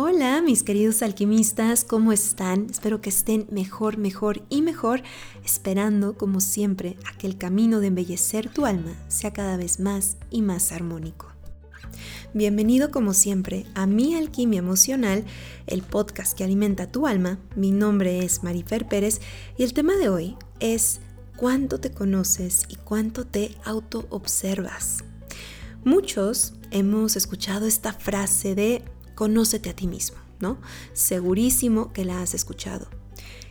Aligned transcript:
Hola 0.00 0.40
mis 0.42 0.62
queridos 0.62 1.02
alquimistas, 1.02 1.82
¿cómo 1.82 2.12
están? 2.12 2.68
Espero 2.70 3.00
que 3.00 3.10
estén 3.10 3.48
mejor, 3.50 3.98
mejor 3.98 4.42
y 4.48 4.62
mejor, 4.62 5.02
esperando 5.44 6.16
como 6.16 6.38
siempre 6.38 6.96
a 7.04 7.18
que 7.18 7.26
el 7.26 7.36
camino 7.36 7.80
de 7.80 7.88
embellecer 7.88 8.48
tu 8.48 8.64
alma 8.64 8.92
sea 9.08 9.32
cada 9.32 9.56
vez 9.56 9.80
más 9.80 10.16
y 10.30 10.42
más 10.42 10.70
armónico. 10.70 11.32
Bienvenido 12.32 12.92
como 12.92 13.12
siempre 13.12 13.66
a 13.74 13.86
Mi 13.86 14.14
Alquimia 14.14 14.60
Emocional, 14.60 15.24
el 15.66 15.82
podcast 15.82 16.38
que 16.38 16.44
alimenta 16.44 16.92
tu 16.92 17.08
alma. 17.08 17.40
Mi 17.56 17.72
nombre 17.72 18.24
es 18.24 18.44
Marifer 18.44 18.86
Pérez 18.86 19.20
y 19.56 19.64
el 19.64 19.72
tema 19.72 19.96
de 19.96 20.10
hoy 20.10 20.36
es 20.60 21.00
cuánto 21.36 21.80
te 21.80 21.90
conoces 21.90 22.66
y 22.68 22.76
cuánto 22.76 23.26
te 23.26 23.56
auto-observas. 23.64 24.98
Muchos 25.82 26.54
hemos 26.70 27.16
escuchado 27.16 27.66
esta 27.66 27.92
frase 27.92 28.54
de 28.54 28.84
conócete 29.18 29.68
a 29.68 29.74
ti 29.74 29.88
mismo, 29.88 30.18
¿no? 30.38 30.58
Segurísimo 30.92 31.92
que 31.92 32.04
la 32.04 32.22
has 32.22 32.34
escuchado. 32.34 32.86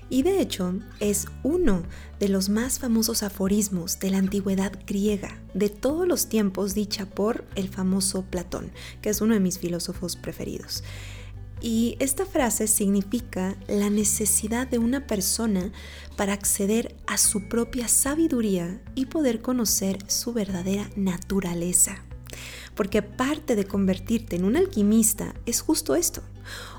Y 0.10 0.24
de 0.24 0.40
hecho 0.40 0.80
es 1.02 1.28
uno 1.44 1.84
de 2.22 2.30
los 2.30 2.48
más 2.48 2.80
famosos 2.80 3.22
aforismos 3.22 4.00
de 4.00 4.12
la 4.12 4.20
antigüedad 4.20 4.72
griega, 4.88 5.38
de 5.54 5.68
todos 5.68 6.08
los 6.08 6.30
tiempos 6.30 6.74
dicha 6.74 7.06
por 7.06 7.44
el 7.56 7.68
famoso 7.68 8.22
Platón, 8.22 8.72
que 9.02 9.10
es 9.10 9.20
uno 9.20 9.34
de 9.34 9.42
mis 9.42 9.60
filósofos 9.60 10.16
preferidos. 10.16 10.86
Y 11.60 11.98
esta 12.00 12.26
frase 12.26 12.68
significa 12.68 13.58
la 13.68 13.90
necesidad 13.90 14.70
de 14.70 14.78
una 14.78 15.06
persona 15.06 15.74
para 16.16 16.32
acceder 16.32 16.96
a 17.08 17.18
su 17.18 17.50
propia 17.50 17.90
sabiduría 17.90 18.82
y 18.96 19.08
poder 19.08 19.42
conocer 19.42 19.98
su 20.08 20.32
verdadera 20.32 20.90
naturaleza 20.96 22.07
porque 22.78 23.02
parte 23.02 23.56
de 23.56 23.66
convertirte 23.66 24.38
en 24.38 24.46
un 24.46 24.56
alquimista 24.56 25.34
es 25.46 25.60
justo 25.60 25.96
esto. 25.96 26.22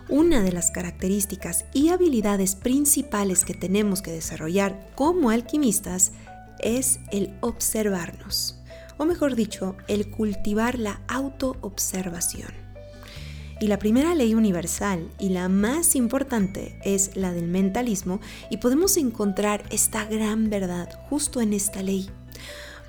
Una 0.09 0.41
de 0.41 0.53
las 0.53 0.71
características 0.71 1.67
y 1.75 1.89
habilidades 1.89 2.55
principales 2.55 3.45
que 3.45 3.53
tenemos 3.53 4.01
que 4.01 4.13
desarrollar 4.13 4.91
como 4.95 5.29
alquimistas 5.29 6.13
es 6.61 7.01
el 7.11 7.35
observarnos, 7.41 8.59
o 8.97 9.05
mejor 9.05 9.35
dicho, 9.35 9.77
el 9.89 10.11
cultivar 10.11 10.79
la 10.79 11.03
autoobservación. 11.09 12.53
Y 13.61 13.67
la 13.67 13.79
primera 13.81 14.15
ley 14.15 14.35
universal 14.35 15.11
y 15.19 15.31
la 15.31 15.49
más 15.49 15.97
importante 15.97 16.79
es 16.85 17.17
la 17.17 17.33
del 17.33 17.49
mentalismo 17.49 18.21
y 18.51 18.59
podemos 18.59 18.97
encontrar 18.97 19.65
esta 19.71 20.05
gran 20.05 20.49
verdad 20.49 20.89
justo 21.11 21.41
en 21.41 21.53
esta 21.53 21.83
ley 21.83 22.09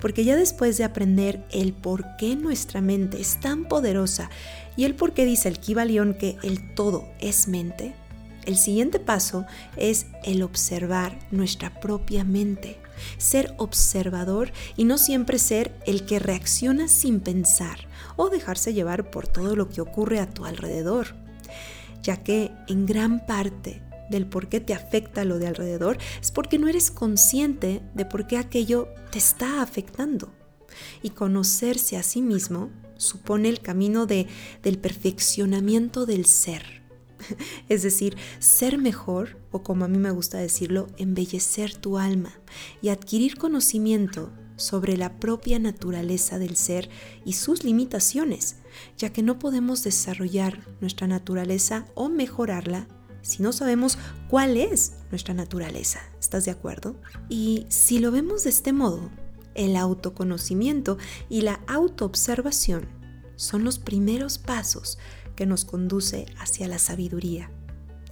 porque 0.01 0.23
ya 0.23 0.35
después 0.35 0.77
de 0.77 0.83
aprender 0.83 1.43
el 1.51 1.73
por 1.73 2.05
qué 2.17 2.35
nuestra 2.35 2.81
mente 2.81 3.19
es 3.19 3.39
tan 3.39 3.65
poderosa 3.65 4.29
y 4.77 4.85
el 4.85 4.95
por 4.95 5.13
qué 5.13 5.25
dice 5.25 5.49
el 5.49 5.59
Kibalión 5.59 6.13
que 6.13 6.37
el 6.43 6.73
todo 6.73 7.09
es 7.19 7.47
mente, 7.47 7.93
el 8.45 8.57
siguiente 8.57 8.99
paso 8.99 9.45
es 9.77 10.07
el 10.23 10.41
observar 10.41 11.19
nuestra 11.31 11.79
propia 11.79 12.23
mente, 12.23 12.79
ser 13.17 13.53
observador 13.57 14.51
y 14.75 14.85
no 14.85 14.97
siempre 14.97 15.37
ser 15.37 15.75
el 15.85 16.05
que 16.05 16.19
reacciona 16.19 16.87
sin 16.87 17.19
pensar 17.19 17.87
o 18.15 18.29
dejarse 18.29 18.73
llevar 18.73 19.11
por 19.11 19.27
todo 19.27 19.55
lo 19.55 19.69
que 19.69 19.81
ocurre 19.81 20.19
a 20.19 20.29
tu 20.29 20.45
alrededor, 20.45 21.15
ya 22.01 22.17
que 22.17 22.51
en 22.67 22.85
gran 22.85 23.25
parte 23.25 23.81
del 24.09 24.27
por 24.27 24.49
qué 24.49 24.59
te 24.59 24.73
afecta 24.73 25.25
lo 25.25 25.39
de 25.39 25.47
alrededor, 25.47 25.97
es 26.21 26.31
porque 26.31 26.59
no 26.59 26.67
eres 26.67 26.91
consciente 26.91 27.81
de 27.93 28.05
por 28.05 28.27
qué 28.27 28.37
aquello 28.37 28.87
te 29.11 29.17
está 29.17 29.61
afectando. 29.61 30.31
Y 31.01 31.11
conocerse 31.11 31.97
a 31.97 32.03
sí 32.03 32.21
mismo 32.21 32.69
supone 32.97 33.49
el 33.49 33.59
camino 33.61 34.05
de, 34.05 34.27
del 34.61 34.77
perfeccionamiento 34.77 36.05
del 36.05 36.25
ser. 36.25 36.79
Es 37.69 37.83
decir, 37.83 38.17
ser 38.39 38.77
mejor, 38.77 39.37
o 39.51 39.63
como 39.63 39.85
a 39.85 39.87
mí 39.87 39.97
me 39.97 40.11
gusta 40.11 40.37
decirlo, 40.37 40.87
embellecer 40.97 41.75
tu 41.75 41.97
alma 41.97 42.33
y 42.81 42.89
adquirir 42.89 43.37
conocimiento 43.37 44.31
sobre 44.55 44.97
la 44.97 45.19
propia 45.19 45.57
naturaleza 45.57 46.37
del 46.37 46.55
ser 46.55 46.89
y 47.25 47.33
sus 47.33 47.63
limitaciones, 47.63 48.57
ya 48.97 49.11
que 49.11 49.23
no 49.23 49.39
podemos 49.39 49.83
desarrollar 49.83 50.59
nuestra 50.81 51.07
naturaleza 51.07 51.85
o 51.95 52.09
mejorarla 52.09 52.87
si 53.21 53.43
no 53.43 53.51
sabemos 53.53 53.97
cuál 54.27 54.57
es 54.57 54.93
nuestra 55.09 55.33
naturaleza. 55.33 56.01
¿Estás 56.19 56.45
de 56.45 56.51
acuerdo? 56.51 56.95
Y 57.29 57.65
si 57.69 57.99
lo 57.99 58.11
vemos 58.11 58.43
de 58.43 58.49
este 58.49 58.73
modo, 58.73 59.09
el 59.55 59.75
autoconocimiento 59.75 60.97
y 61.29 61.41
la 61.41 61.59
autoobservación 61.67 62.87
son 63.35 63.63
los 63.63 63.79
primeros 63.79 64.37
pasos 64.37 64.97
que 65.35 65.45
nos 65.45 65.65
conduce 65.65 66.25
hacia 66.39 66.67
la 66.67 66.79
sabiduría 66.79 67.49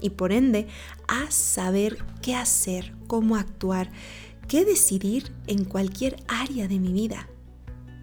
y 0.01 0.11
por 0.11 0.31
ende 0.31 0.67
a 1.07 1.29
saber 1.31 1.97
qué 2.21 2.35
hacer, 2.35 2.93
cómo 3.07 3.35
actuar, 3.35 3.91
qué 4.47 4.65
decidir 4.65 5.33
en 5.47 5.65
cualquier 5.65 6.17
área 6.27 6.67
de 6.67 6.79
mi 6.79 6.93
vida. 6.93 7.27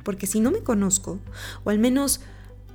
Porque 0.03 0.27
si 0.27 0.41
no 0.41 0.51
me 0.51 0.63
conozco, 0.63 1.21
o 1.65 1.71
al 1.71 1.79
menos 1.79 2.21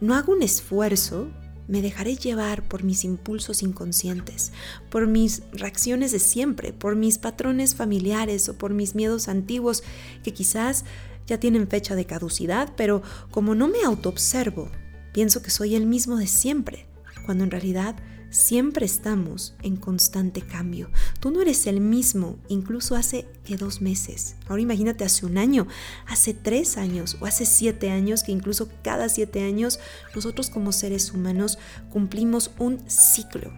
no 0.02 0.16
hago 0.16 0.34
un 0.34 0.42
esfuerzo 0.42 1.30
me 1.70 1.84
dejaré 1.84 2.16
llevar 2.16 2.68
por 2.68 2.84
mis 2.84 3.06
impulsos 3.06 3.62
inconscientes, 3.62 4.52
por 4.90 5.08
mis 5.08 5.44
reacciones 5.54 6.12
de 6.12 6.20
siempre, 6.20 6.74
por 6.74 6.96
mis 6.96 7.20
patrones 7.20 7.76
familiares 7.76 8.50
o 8.50 8.58
por 8.58 8.74
mis 8.74 8.96
miedos 8.96 9.28
antiguos 9.28 9.84
que 10.24 10.34
quizás 10.34 10.84
ya 11.28 11.40
tienen 11.40 11.68
fecha 11.68 11.96
de 11.96 12.06
caducidad, 12.06 12.74
pero 12.76 13.04
como 13.30 13.54
no 13.54 13.68
me 13.68 13.84
autoobservo, 13.84 14.72
pienso 15.14 15.44
que 15.44 15.52
soy 15.52 15.76
el 15.76 15.86
mismo 15.86 16.18
de 16.18 16.26
siempre, 16.26 16.88
cuando 17.26 17.44
en 17.44 17.52
realidad 17.52 17.96
Siempre 18.30 18.86
estamos 18.86 19.56
en 19.64 19.76
constante 19.76 20.42
cambio. 20.42 20.92
Tú 21.20 21.32
no 21.32 21.42
eres 21.42 21.66
el 21.66 21.82
mismo, 21.82 22.38
incluso 22.48 22.96
hace 22.96 23.28
dos 23.58 23.82
meses. 23.82 24.36
Ahora 24.48 24.62
imagínate 24.62 25.04
hace 25.04 25.26
un 25.26 25.38
año, 25.38 25.68
hace 26.06 26.34
tres 26.34 26.78
años 26.78 27.18
o 27.20 27.26
hace 27.26 27.46
siete 27.46 27.90
años, 27.90 28.24
que 28.24 28.32
incluso 28.32 28.70
cada 28.84 29.10
siete 29.10 29.44
años 29.44 29.80
nosotros 30.14 30.50
como 30.50 30.72
seres 30.72 31.12
humanos 31.12 31.58
cumplimos 31.90 32.52
un 32.60 32.80
ciclo. 32.88 33.52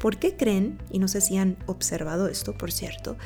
¿Por 0.00 0.18
qué 0.18 0.36
creen, 0.36 0.80
y 0.90 0.98
no 0.98 1.08
sé 1.08 1.20
si 1.20 1.36
han 1.36 1.56
observado 1.66 2.28
esto, 2.28 2.56
por 2.56 2.72
cierto, 2.72 3.18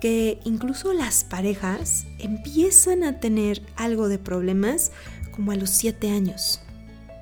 que 0.00 0.38
incluso 0.44 0.92
las 0.92 1.24
parejas 1.24 2.06
empiezan 2.18 3.04
a 3.04 3.20
tener 3.20 3.62
algo 3.76 4.08
de 4.08 4.18
problemas 4.18 4.92
como 5.32 5.52
a 5.52 5.56
los 5.56 5.70
siete 5.70 6.10
años. 6.10 6.63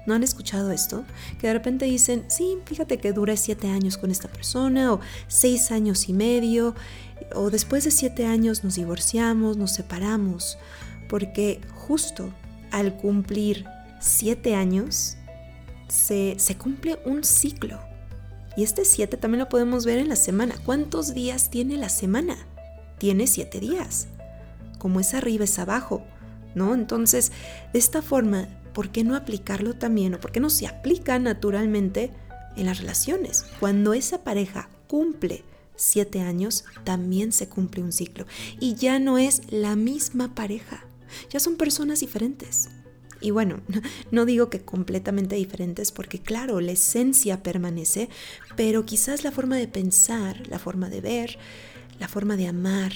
¿No 0.07 0.15
han 0.15 0.23
escuchado 0.23 0.73
esto? 0.73 1.05
Que 1.41 1.47
de 1.47 1.53
repente 1.53 1.85
dicen, 1.85 2.25
sí, 2.29 2.59
fíjate 2.65 2.99
que 2.99 3.13
duré 3.13 3.37
siete 3.37 3.69
años 3.69 3.97
con 3.97 4.11
esta 4.11 4.29
persona 4.29 4.93
o 4.93 5.01
seis 5.29 5.71
años 5.71 6.09
y 6.09 6.13
medio 6.13 6.75
o 7.35 7.51
después 7.51 7.85
de 7.85 7.91
siete 7.91 8.27
años 8.27 8.65
nos 8.65 8.75
divorciamos, 8.75 9.57
nos 9.57 9.73
separamos, 9.73 10.59
porque 11.09 11.61
justo 11.75 12.33
al 12.71 12.97
cumplir 12.97 13.65
siete 14.01 14.55
años 14.55 15.17
se, 15.89 16.35
se 16.39 16.57
cumple 16.57 16.99
un 17.05 17.23
ciclo. 17.23 17.81
Y 18.57 18.65
este 18.65 18.85
siete 18.85 19.17
también 19.17 19.41
lo 19.41 19.49
podemos 19.49 19.87
ver 19.87 19.99
en 19.99 20.09
la 20.09 20.17
semana. 20.17 20.55
¿Cuántos 20.65 21.15
días 21.15 21.49
tiene 21.49 21.77
la 21.77 21.89
semana? 21.89 22.37
Tiene 22.99 23.27
siete 23.27 23.61
días. 23.61 24.09
Como 24.79 25.01
es 25.01 25.15
arriba 25.15 25.45
es 25.45 25.59
abajo, 25.59 26.05
¿no? 26.55 26.75
Entonces, 26.75 27.33
de 27.73 27.79
esta 27.79 28.03
forma 28.03 28.49
¿por 28.73 28.91
qué 28.91 29.05
no 29.05 29.17
aplicarlo 29.17 29.75
también 29.75 30.15
o 30.15 30.21
por 30.21 30.33
qué 30.33 30.41
no 30.41 30.51
se 30.51 30.67
aplica 30.67 31.19
naturalmente 31.19 32.11
en 32.57 32.67
las 32.67 32.79
relaciones? 32.79 33.45
Cuando 33.61 33.95
esa 33.95 34.25
pareja 34.25 34.69
cumple 34.89 35.45
siete 35.77 36.21
años, 36.21 36.65
también 36.85 37.33
se 37.33 37.49
cumple 37.49 37.83
un 37.83 37.93
ciclo 37.93 38.27
y 38.61 38.75
ya 38.75 38.99
no 38.99 39.19
es 39.19 39.51
la 39.51 39.77
misma 39.77 40.35
pareja, 40.35 40.85
ya 41.31 41.41
son 41.41 41.57
personas 41.57 42.01
diferentes. 42.01 42.69
Y 43.21 43.31
bueno, 43.31 43.61
no 44.11 44.27
digo 44.27 44.51
que 44.51 44.61
completamente 44.61 45.37
diferentes 45.37 45.93
porque 45.93 46.21
claro, 46.21 46.61
la 46.61 46.73
esencia 46.73 47.43
permanece, 47.43 48.09
pero 48.57 48.85
quizás 48.85 49.25
la 49.25 49.31
forma 49.31 49.57
de 49.57 49.69
pensar, 49.69 50.47
la 50.49 50.59
forma 50.59 50.89
de 50.89 51.01
ver, 51.01 51.39
la 51.99 52.09
forma 52.09 52.37
de 52.37 52.49
amar, 52.49 52.93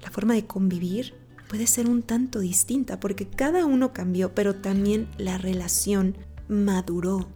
la 0.00 0.10
forma 0.10 0.34
de 0.34 0.46
convivir 0.46 1.14
puede 1.54 1.68
ser 1.68 1.88
un 1.88 2.02
tanto 2.02 2.40
distinta 2.40 2.98
porque 2.98 3.28
cada 3.28 3.64
uno 3.64 3.92
cambió, 3.92 4.34
pero 4.34 4.56
también 4.56 5.06
la 5.18 5.38
relación 5.38 6.18
maduró, 6.48 7.28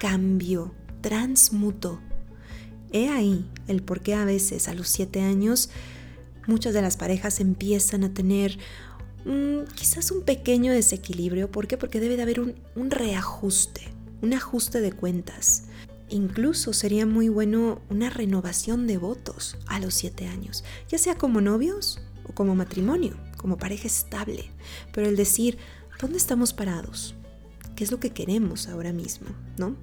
cambió, 0.00 0.74
transmutó. 1.00 2.00
He 2.90 3.08
ahí 3.08 3.48
el 3.68 3.80
por 3.84 4.00
qué 4.00 4.14
a 4.14 4.24
veces 4.24 4.66
a 4.66 4.74
los 4.74 4.88
siete 4.88 5.20
años 5.20 5.70
muchas 6.48 6.74
de 6.74 6.82
las 6.82 6.96
parejas 6.96 7.38
empiezan 7.38 8.02
a 8.02 8.12
tener 8.12 8.58
quizás 9.76 10.10
un 10.10 10.24
pequeño 10.24 10.72
desequilibrio. 10.72 11.48
¿Por 11.48 11.68
qué? 11.68 11.76
Porque 11.78 12.00
debe 12.00 12.16
de 12.16 12.22
haber 12.22 12.40
un, 12.40 12.56
un 12.74 12.90
reajuste, 12.90 13.94
un 14.22 14.34
ajuste 14.34 14.80
de 14.80 14.90
cuentas. 14.90 15.66
Incluso 16.08 16.72
sería 16.72 17.06
muy 17.06 17.28
bueno 17.28 17.80
una 17.90 18.10
renovación 18.10 18.88
de 18.88 18.98
votos 18.98 19.56
a 19.66 19.78
los 19.78 19.94
siete 19.94 20.26
años, 20.26 20.64
ya 20.88 20.98
sea 20.98 21.14
como 21.14 21.40
novios 21.40 22.00
o 22.24 22.32
como 22.32 22.56
matrimonio 22.56 23.16
como 23.42 23.58
pareja 23.58 23.88
estable, 23.88 24.44
pero 24.94 25.08
el 25.08 25.16
decir, 25.16 25.58
¿dónde 26.00 26.16
estamos 26.16 26.54
parados? 26.54 27.14
¿Qué 27.76 27.84
es 27.84 27.90
lo 27.90 28.00
que 28.00 28.10
queremos 28.10 28.68
ahora 28.68 28.92
mismo? 28.92 29.28
¿No? 29.58 29.76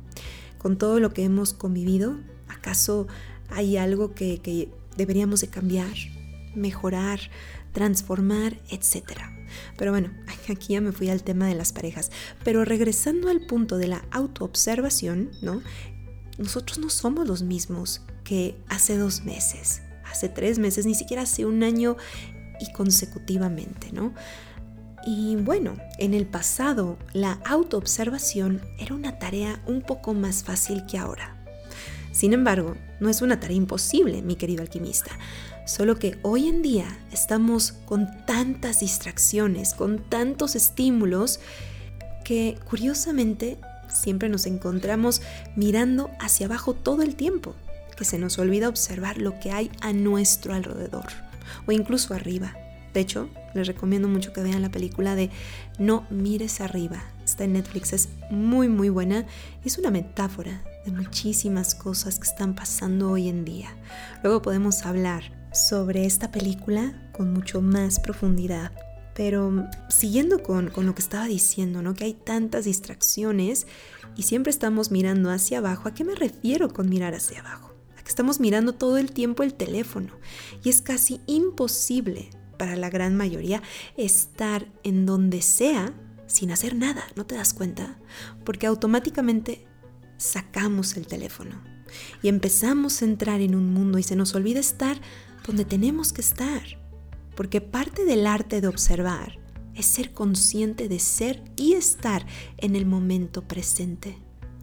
Con 0.58 0.78
todo 0.78 1.00
lo 1.00 1.14
que 1.14 1.24
hemos 1.24 1.54
convivido, 1.54 2.18
¿acaso 2.48 3.08
hay 3.50 3.78
algo 3.78 4.16
que, 4.16 4.70
deberíamos 4.98 5.42
de 5.42 5.48
cambiar, 5.50 5.94
mejorar, 6.56 7.20
transformar, 7.74 8.60
etcétera? 8.70 9.36
Pero 9.78 9.92
bueno, 9.92 10.12
aquí 10.50 10.74
ya 10.74 10.82
me 10.82 10.94
fui 10.94 11.10
al 11.10 11.24
tema 11.24 11.48
de 11.48 11.56
las 11.56 11.74
parejas. 11.74 12.12
Pero 12.44 12.64
regresando 12.66 13.30
al 13.30 13.46
punto 13.46 13.78
de 13.78 13.88
la 13.88 14.06
autoobservación, 14.12 15.32
¿no? 15.42 15.62
Nosotros 16.38 16.80
no 16.80 16.90
somos 16.90 17.28
los 17.28 17.44
mismos 17.44 18.02
que 18.24 18.56
hace 18.70 18.98
dos 18.98 19.26
meses, 19.26 19.82
hace 20.06 20.30
tres 20.30 20.60
meses, 20.60 20.86
ni 20.86 20.96
siquiera 20.96 21.24
hace 21.24 21.46
un 21.46 21.64
año 21.64 21.98
y 22.60 22.72
consecutivamente, 22.72 23.92
¿no? 23.92 24.14
Y 25.06 25.38
bueno, 25.38 25.78
en 25.98 26.14
el 26.14 26.26
pasado 26.26 26.98
la 27.14 27.40
autoobservación 27.46 28.62
era 28.78 28.96
una 28.96 29.18
tarea 29.18 29.62
un 29.66 29.82
poco 29.82 30.14
más 30.14 30.44
fácil 30.44 30.86
que 30.86 30.98
ahora. 30.98 31.36
Sin 32.12 32.34
embargo, 32.34 32.76
no 33.00 33.10
es 33.10 33.22
una 33.22 33.40
tarea 33.40 33.56
imposible, 33.56 34.22
mi 34.22 34.36
querido 34.36 34.62
alquimista, 34.62 35.12
solo 35.66 35.98
que 35.98 36.20
hoy 36.22 36.48
en 36.48 36.62
día 36.62 37.00
estamos 37.12 37.72
con 37.86 38.08
tantas 38.26 38.82
distracciones, 38.82 39.74
con 39.74 40.00
tantos 40.10 40.56
estímulos, 40.56 41.40
que 42.26 42.58
curiosamente 42.70 43.58
siempre 43.88 44.28
nos 44.28 44.46
encontramos 44.46 45.22
mirando 45.56 46.12
hacia 46.20 46.48
abajo 46.48 46.74
todo 46.74 47.04
el 47.04 47.16
tiempo, 47.16 47.56
que 47.96 48.06
se 48.06 48.20
nos 48.20 48.38
olvida 48.38 48.70
observar 48.70 49.18
lo 49.18 49.40
que 49.40 49.52
hay 49.52 49.72
a 49.82 49.94
nuestro 49.94 50.54
alrededor 50.54 51.29
o 51.66 51.72
incluso 51.72 52.14
arriba. 52.14 52.56
De 52.94 53.00
hecho, 53.00 53.30
les 53.54 53.68
recomiendo 53.68 54.08
mucho 54.08 54.34
que 54.34 54.42
vean 54.42 54.62
la 54.62 54.72
película 54.72 55.16
de 55.16 55.30
No 55.78 56.06
mires 56.10 56.62
arriba. 56.62 57.04
Está 57.24 57.44
en 57.44 57.54
Netflix, 57.54 57.94
es 57.94 58.10
muy 58.32 58.68
muy 58.68 58.90
buena. 58.90 59.26
Es 59.64 59.78
una 59.78 59.92
metáfora 59.92 60.64
de 60.86 60.92
muchísimas 60.92 61.76
cosas 61.76 62.18
que 62.18 62.28
están 62.28 62.56
pasando 62.56 63.12
hoy 63.12 63.30
en 63.30 63.46
día. 63.46 63.70
Luego 64.24 64.42
podemos 64.42 64.86
hablar 64.86 65.24
sobre 65.54 66.06
esta 66.06 66.32
película 66.32 67.12
con 67.12 67.34
mucho 67.34 67.62
más 67.62 68.00
profundidad. 68.00 68.72
Pero 69.14 69.68
siguiendo 69.90 70.42
con, 70.42 70.70
con 70.70 70.86
lo 70.86 70.96
que 70.96 71.02
estaba 71.02 71.26
diciendo, 71.26 71.82
¿no? 71.82 71.94
Que 71.94 72.06
hay 72.06 72.14
tantas 72.14 72.66
distracciones 72.66 73.68
y 74.16 74.24
siempre 74.24 74.50
estamos 74.50 74.92
mirando 74.92 75.30
hacia 75.30 75.58
abajo. 75.58 75.90
¿A 75.90 75.94
qué 75.94 76.06
me 76.06 76.16
refiero 76.16 76.70
con 76.70 76.90
mirar 76.90 77.14
hacia 77.14 77.42
abajo? 77.42 77.69
Estamos 78.10 78.40
mirando 78.40 78.74
todo 78.74 78.98
el 78.98 79.12
tiempo 79.12 79.44
el 79.44 79.54
teléfono 79.54 80.12
y 80.64 80.70
es 80.70 80.82
casi 80.82 81.22
imposible 81.28 82.32
para 82.58 82.76
la 82.76 82.90
gran 82.90 83.16
mayoría 83.16 83.62
estar 83.98 84.68
en 84.84 85.06
donde 85.06 85.44
sea 85.44 85.94
sin 86.26 86.50
hacer 86.50 86.76
nada, 86.76 87.04
¿no 87.16 87.28
te 87.28 87.36
das 87.36 87.54
cuenta? 87.54 88.00
Porque 88.44 88.66
automáticamente 88.66 89.68
sacamos 90.18 90.98
el 90.98 91.06
teléfono 91.06 91.62
y 92.24 92.30
empezamos 92.30 93.04
a 93.04 93.06
entrar 93.06 93.42
en 93.42 93.54
un 93.54 93.72
mundo 93.72 94.00
y 94.00 94.04
se 94.04 94.16
nos 94.16 94.34
olvida 94.34 94.60
estar 94.60 95.00
donde 95.46 95.64
tenemos 95.64 96.12
que 96.12 96.22
estar. 96.22 96.64
Porque 97.36 97.62
parte 97.62 98.06
del 98.06 98.26
arte 98.26 98.60
de 98.60 98.70
observar 98.70 99.38
es 99.76 99.86
ser 99.86 100.14
consciente 100.14 100.90
de 100.90 100.98
ser 100.98 101.44
y 101.56 101.74
estar 101.74 102.26
en 102.58 102.76
el 102.76 102.88
momento 102.88 103.48
presente. 103.48 104.18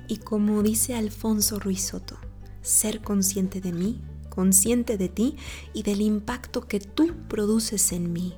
Y 0.08 0.16
como 0.16 0.64
dice 0.64 0.96
Alfonso 0.96 1.60
Ruiz 1.60 1.82
Soto, 1.82 2.18
ser 2.66 3.00
consciente 3.00 3.60
de 3.60 3.72
mí, 3.72 4.00
consciente 4.28 4.98
de 4.98 5.08
ti 5.08 5.36
y 5.72 5.84
del 5.84 6.00
impacto 6.00 6.66
que 6.66 6.80
tú 6.80 7.14
produces 7.28 7.92
en 7.92 8.12
mí. 8.12 8.34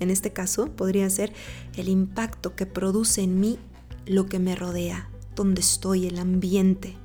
En 0.00 0.10
este 0.10 0.32
caso 0.32 0.76
podría 0.76 1.08
ser 1.08 1.32
el 1.76 1.88
impacto 1.88 2.54
que 2.54 2.66
produce 2.66 3.22
en 3.22 3.40
mí 3.40 3.58
lo 4.06 4.26
que 4.26 4.38
me 4.38 4.54
rodea, 4.54 5.10
donde 5.34 5.62
estoy, 5.62 6.06
el 6.06 6.18
ambiente. 6.18 6.96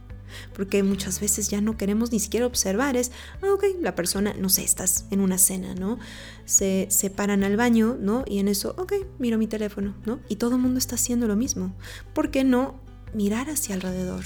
Porque 0.53 0.83
muchas 0.83 1.21
veces 1.21 1.49
ya 1.49 1.61
no 1.61 1.77
queremos 1.77 2.11
ni 2.11 2.19
siquiera 2.19 2.45
observar, 2.45 2.97
es, 2.97 3.11
ah, 3.41 3.53
ok, 3.53 3.63
la 3.79 3.95
persona, 3.95 4.33
no 4.37 4.49
sé, 4.49 4.63
estás 4.63 5.05
en 5.11 5.21
una 5.21 5.37
cena, 5.37 5.75
¿no? 5.75 5.97
Se, 6.43 6.87
se 6.89 7.09
paran 7.09 7.45
al 7.45 7.55
baño, 7.55 7.97
¿no? 7.97 8.25
Y 8.27 8.39
en 8.39 8.49
eso, 8.49 8.75
ok, 8.77 8.93
miro 9.17 9.37
mi 9.37 9.47
teléfono, 9.47 9.95
¿no? 10.05 10.19
Y 10.27 10.35
todo 10.35 10.55
el 10.55 10.61
mundo 10.61 10.77
está 10.77 10.95
haciendo 10.95 11.27
lo 11.27 11.37
mismo. 11.37 11.73
¿Por 12.13 12.31
qué 12.31 12.43
no 12.43 12.81
mirar 13.13 13.49
hacia 13.49 13.75
alrededor? 13.75 14.25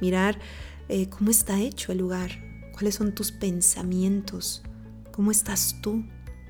Mirar 0.00 0.38
eh, 0.88 1.08
cómo 1.08 1.30
está 1.30 1.60
hecho 1.60 1.92
el 1.92 1.98
lugar, 1.98 2.30
cuáles 2.72 2.96
son 2.96 3.14
tus 3.14 3.32
pensamientos, 3.32 4.62
cómo 5.12 5.30
estás 5.30 5.76
tú, 5.80 6.04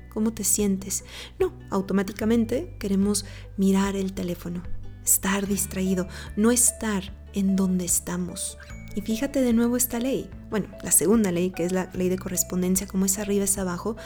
cómo 0.09 0.33
te 0.33 0.43
sientes. 0.43 1.03
No, 1.39 1.53
automáticamente 1.69 2.75
queremos 2.79 3.25
mirar 3.57 3.95
el 3.95 4.13
teléfono, 4.13 4.63
estar 5.03 5.47
distraído, 5.47 6.07
no 6.35 6.51
estar 6.51 7.13
en 7.33 7.55
donde 7.55 7.85
estamos. 7.85 8.57
Y 8.95 9.01
fíjate 9.01 9.41
de 9.41 9.53
nuevo 9.53 9.75
esta 9.75 9.99
ley, 9.99 10.29
bueno, 10.49 10.67
la 10.81 10.91
segunda 10.91 11.31
ley, 11.31 11.51
que 11.51 11.65
es 11.65 11.73
la 11.73 11.91
ley 11.93 12.07
de 12.07 12.17
correspondencia, 12.17 12.87
como 12.87 13.05
es 13.05 13.19
arriba 13.19 13.43
es 13.43 13.57
abajo, 13.57 13.97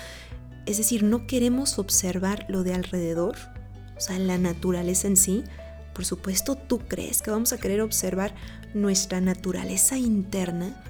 es 0.65 0.77
decir, 0.77 1.03
no 1.03 1.27
queremos 1.27 1.79
observar 1.79 2.45
lo 2.49 2.63
de 2.63 2.73
alrededor, 2.73 3.35
o 3.95 3.99
sea, 3.99 4.17
la 4.17 4.37
naturaleza 4.37 5.07
en 5.07 5.15
sí, 5.17 5.43
por 5.99 6.05
supuesto, 6.05 6.55
¿tú 6.55 6.79
crees 6.79 7.21
que 7.21 7.29
vamos 7.29 7.51
a 7.51 7.57
querer 7.57 7.81
observar 7.81 8.33
nuestra 8.73 9.19
naturaleza 9.19 9.97
interna 9.97 10.81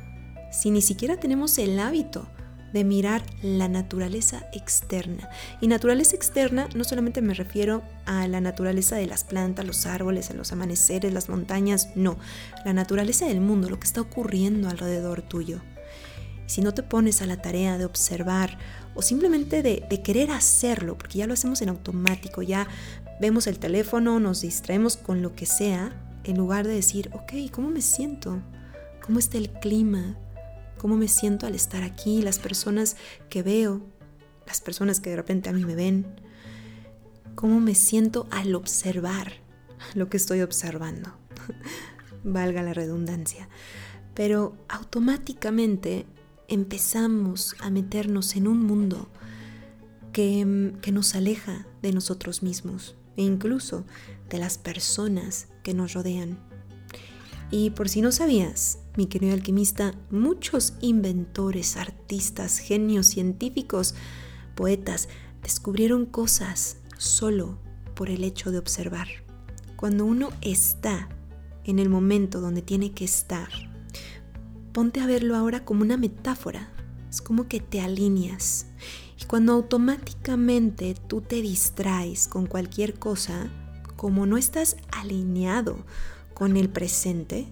si 0.52 0.70
ni 0.70 0.84
siquiera 0.84 1.18
tenemos 1.18 1.58
el 1.58 1.80
hábito 1.80 2.28
de 2.74 2.84
mirar 2.84 3.24
la 3.42 3.68
naturaleza 3.68 4.46
externa? 4.54 5.28
Y 5.62 5.68
naturaleza 5.68 6.16
externa 6.16 6.70
no 6.76 6.84
solamente 6.84 7.24
me 7.24 7.34
refiero 7.34 7.82
a 8.06 8.28
la 8.28 8.40
naturaleza 8.40 8.98
de 8.98 9.08
las 9.08 9.24
plantas, 9.24 9.66
los 9.66 9.88
árboles, 9.88 10.32
los 10.36 10.52
amaneceres, 10.52 11.12
las 11.12 11.28
montañas, 11.28 11.90
no, 11.96 12.20
la 12.64 12.74
naturaleza 12.74 13.26
del 13.26 13.42
mundo, 13.42 13.68
lo 13.68 13.80
que 13.80 13.88
está 13.88 14.02
ocurriendo 14.02 14.70
alrededor 14.70 15.24
tuyo. 15.24 15.60
Si 16.46 16.62
no 16.62 16.76
te 16.76 16.84
pones 16.84 17.24
a 17.24 17.26
la 17.26 17.42
tarea 17.42 17.80
de 17.80 17.86
observar 17.86 18.60
o 18.94 19.02
simplemente 19.02 19.64
de, 19.64 19.84
de, 19.90 20.02
querer 20.04 20.30
hacerlo, 20.30 21.00
porque 21.00 21.18
ya 21.20 21.28
lo 21.28 21.34
hacemos 21.34 21.62
en 21.62 21.70
automático, 21.70 22.42
ya 22.42 22.68
vemos 23.20 23.48
el 23.48 23.60
teléfono, 23.60 24.20
nos 24.20 24.42
distraemos 24.42 24.98
con 24.98 25.22
lo 25.22 25.36
que 25.36 25.46
sea, 25.46 25.94
en 26.24 26.38
lugar 26.38 26.68
de 26.68 26.74
decir, 26.74 27.10
ok, 27.14 27.34
¿cómo 27.52 27.70
me 27.70 27.82
siento? 27.82 28.42
¿Cómo 29.06 29.20
está 29.20 29.38
el 29.38 29.52
clima? 29.52 30.18
¿Cómo 30.78 30.96
me 30.96 31.08
siento 31.08 31.46
al 31.46 31.56
estar 31.56 31.84
aquí? 31.84 32.22
Las 32.22 32.40
personas 32.40 32.96
que 33.30 33.44
veo, 33.44 33.82
las 34.46 34.62
personas 34.62 35.00
que 35.00 35.10
de 35.10 35.16
repente 35.16 35.50
a 35.50 35.54
mí 35.54 35.66
me 35.66 35.76
ven. 35.76 36.06
¿Cómo 37.36 37.60
me 37.60 37.76
siento 37.76 38.28
al 38.32 38.56
observar 38.56 39.34
lo 39.96 40.10
que 40.10 40.18
estoy 40.18 40.42
observando, 40.42 41.12
valga 42.24 42.62
la 42.64 42.74
redundancia, 42.74 43.50
pero 44.14 44.56
automáticamente 44.68 46.06
empezamos 46.48 47.56
a 47.60 47.70
meternos 47.70 48.36
en 48.36 48.48
un 48.48 48.66
mundo 48.66 49.10
que, 50.12 50.74
que 50.82 50.92
nos 50.92 51.16
aleja 51.16 51.66
de 51.82 51.94
nosotros 51.94 52.44
mismos 52.44 52.96
e 53.20 53.22
incluso 53.22 53.84
de 54.30 54.40
las 54.40 54.58
personas 54.58 55.50
que 55.62 55.74
nos 55.74 55.92
rodean. 55.92 56.40
Y 57.52 57.72
por 57.72 57.90
si 57.90 58.02
no 58.02 58.14
sabías, 58.14 58.80
mi 58.96 59.08
querido 59.08 59.34
alquimista, 59.34 59.94
muchos 60.10 60.76
inventores, 60.80 61.76
artistas, 61.76 62.60
genios, 62.60 63.08
científicos, 63.08 63.94
poetas, 64.56 65.10
descubrieron 65.44 66.06
cosas 66.06 66.78
solo 66.98 67.60
por 67.94 68.10
el 68.10 68.24
hecho 68.24 68.52
de 68.52 68.60
observar. 68.60 69.10
Cuando 69.76 70.06
uno 70.06 70.30
está 70.40 71.10
en 71.66 71.80
el 71.80 71.90
momento 71.90 72.40
donde 72.40 72.62
tiene 72.62 72.94
que 72.94 73.04
estar, 73.04 73.50
ponte 74.72 75.02
a 75.02 75.08
verlo 75.08 75.36
ahora 75.36 75.66
como 75.66 75.82
una 75.82 75.98
metáfora. 75.98 76.72
Es 77.10 77.22
como 77.22 77.50
que 77.50 77.60
te 77.60 77.82
alineas. 77.82 78.68
Y 79.22 79.26
cuando 79.26 79.54
automáticamente 79.54 80.96
tú 81.08 81.22
te 81.22 81.42
distraes 81.42 82.28
con 82.28 82.46
cualquier 82.46 82.98
cosa, 82.98 83.50
como 83.96 84.26
no 84.26 84.38
estás 84.38 84.78
alineado 84.92 85.86
con 86.34 86.56
el 86.56 86.70
presente, 86.70 87.48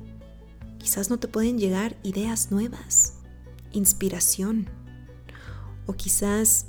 quizás 0.77 1.09
no 1.09 1.19
te 1.19 1.27
pueden 1.27 1.59
llegar 1.59 1.97
ideas 2.03 2.51
nuevas, 2.51 3.15
inspiración, 3.73 4.69
o 5.85 5.93
quizás 5.93 6.67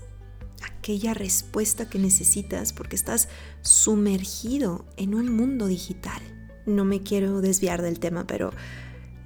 aquella 0.65 1.15
respuesta 1.15 1.89
que 1.89 1.99
necesitas 1.99 2.73
porque 2.73 2.97
estás 2.97 3.29
sumergido 3.63 4.85
en 4.97 5.15
un 5.15 5.35
mundo 5.35 5.67
digital. 5.67 6.21
No 6.67 6.85
me 6.85 7.03
quiero 7.03 7.41
desviar 7.41 7.83
del 7.83 8.01
tema, 8.01 8.27
pero 8.27 8.53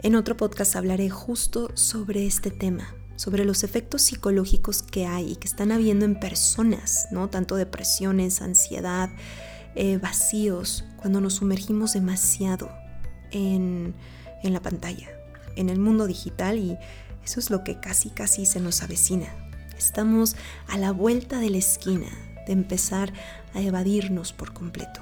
en 0.00 0.16
otro 0.16 0.36
podcast 0.36 0.76
hablaré 0.76 1.08
justo 1.08 1.70
sobre 1.74 2.26
este 2.26 2.50
tema, 2.50 2.94
sobre 3.16 3.44
los 3.44 3.64
efectos 3.64 4.02
psicológicos 4.02 4.82
que 4.82 5.06
hay 5.06 5.32
y 5.32 5.36
que 5.36 5.48
están 5.48 5.72
habiendo 5.72 6.04
en 6.04 6.18
personas, 6.18 7.08
¿no? 7.10 7.28
Tanto 7.28 7.56
depresiones, 7.56 8.42
ansiedad, 8.42 9.10
eh, 9.74 9.98
vacíos, 9.98 10.84
cuando 10.96 11.20
nos 11.20 11.34
sumergimos 11.34 11.94
demasiado 11.94 12.70
en, 13.30 13.94
en 14.42 14.52
la 14.52 14.60
pantalla, 14.60 15.08
en 15.56 15.68
el 15.68 15.78
mundo 15.78 16.06
digital 16.06 16.58
y 16.58 16.76
eso 17.24 17.40
es 17.40 17.50
lo 17.50 17.64
que 17.64 17.78
casi 17.80 18.10
casi 18.10 18.46
se 18.46 18.60
nos 18.60 18.82
avecina. 18.82 19.28
Estamos 19.76 20.36
a 20.68 20.78
la 20.78 20.92
vuelta 20.92 21.38
de 21.38 21.50
la 21.50 21.58
esquina 21.58 22.06
de 22.46 22.52
empezar 22.52 23.12
a 23.54 23.60
evadirnos 23.60 24.32
por 24.32 24.52
completo. 24.52 25.00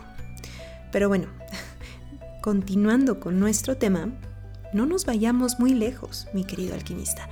Pero 0.93 1.09
bueno, 1.09 1.29
continuando 2.43 3.21
con 3.21 3.41
nuestro 3.41 3.77
tema, 3.77 4.09
no 4.73 4.87
nos 4.87 5.05
vayamos 5.05 5.59
muy 5.59 5.75
lejos, 5.75 6.29
mi 6.33 6.45
querido 6.45 6.75
alquimista. 6.75 7.29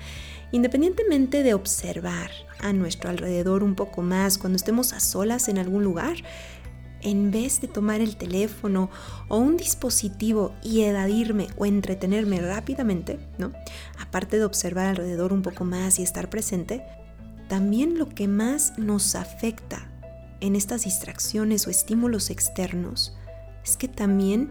Independientemente 0.51 1.43
de 1.43 1.55
observar 1.55 2.31
a 2.61 2.73
nuestro 2.73 3.11
alrededor 3.11 3.63
un 3.63 3.75
poco 3.75 4.03
más 4.03 4.39
cuando 4.39 4.57
estemos 4.57 4.93
a 4.93 5.01
solas 5.01 5.49
en 5.49 5.59
algún 5.59 5.85
lugar, 5.85 6.17
en 7.01 7.31
vez 7.31 7.61
de 7.61 7.69
tomar 7.69 8.01
el 8.01 8.17
teléfono 8.17 8.91
o 9.29 9.39
un 9.39 9.57
dispositivo 9.57 10.55
y 10.63 10.83
evadirme 10.83 11.49
o 11.57 11.67
entretenerme 11.67 12.41
rápidamente, 12.41 13.19
¿no? 13.39 13.53
Aparte 14.01 14.39
de 14.39 14.45
observar 14.45 14.87
alrededor 14.87 15.33
un 15.33 15.43
poco 15.43 15.65
más 15.65 15.99
y 15.99 16.03
estar 16.03 16.29
presente, 16.31 16.83
también 17.49 17.99
lo 17.99 18.09
que 18.09 18.27
más 18.27 18.79
nos 18.79 19.15
afecta 19.15 19.89
en 20.41 20.57
estas 20.57 20.85
distracciones 20.85 21.67
o 21.67 21.71
estímulos 21.71 22.31
externos 22.31 23.17
es 23.65 23.77
que 23.77 23.89
también 23.89 24.51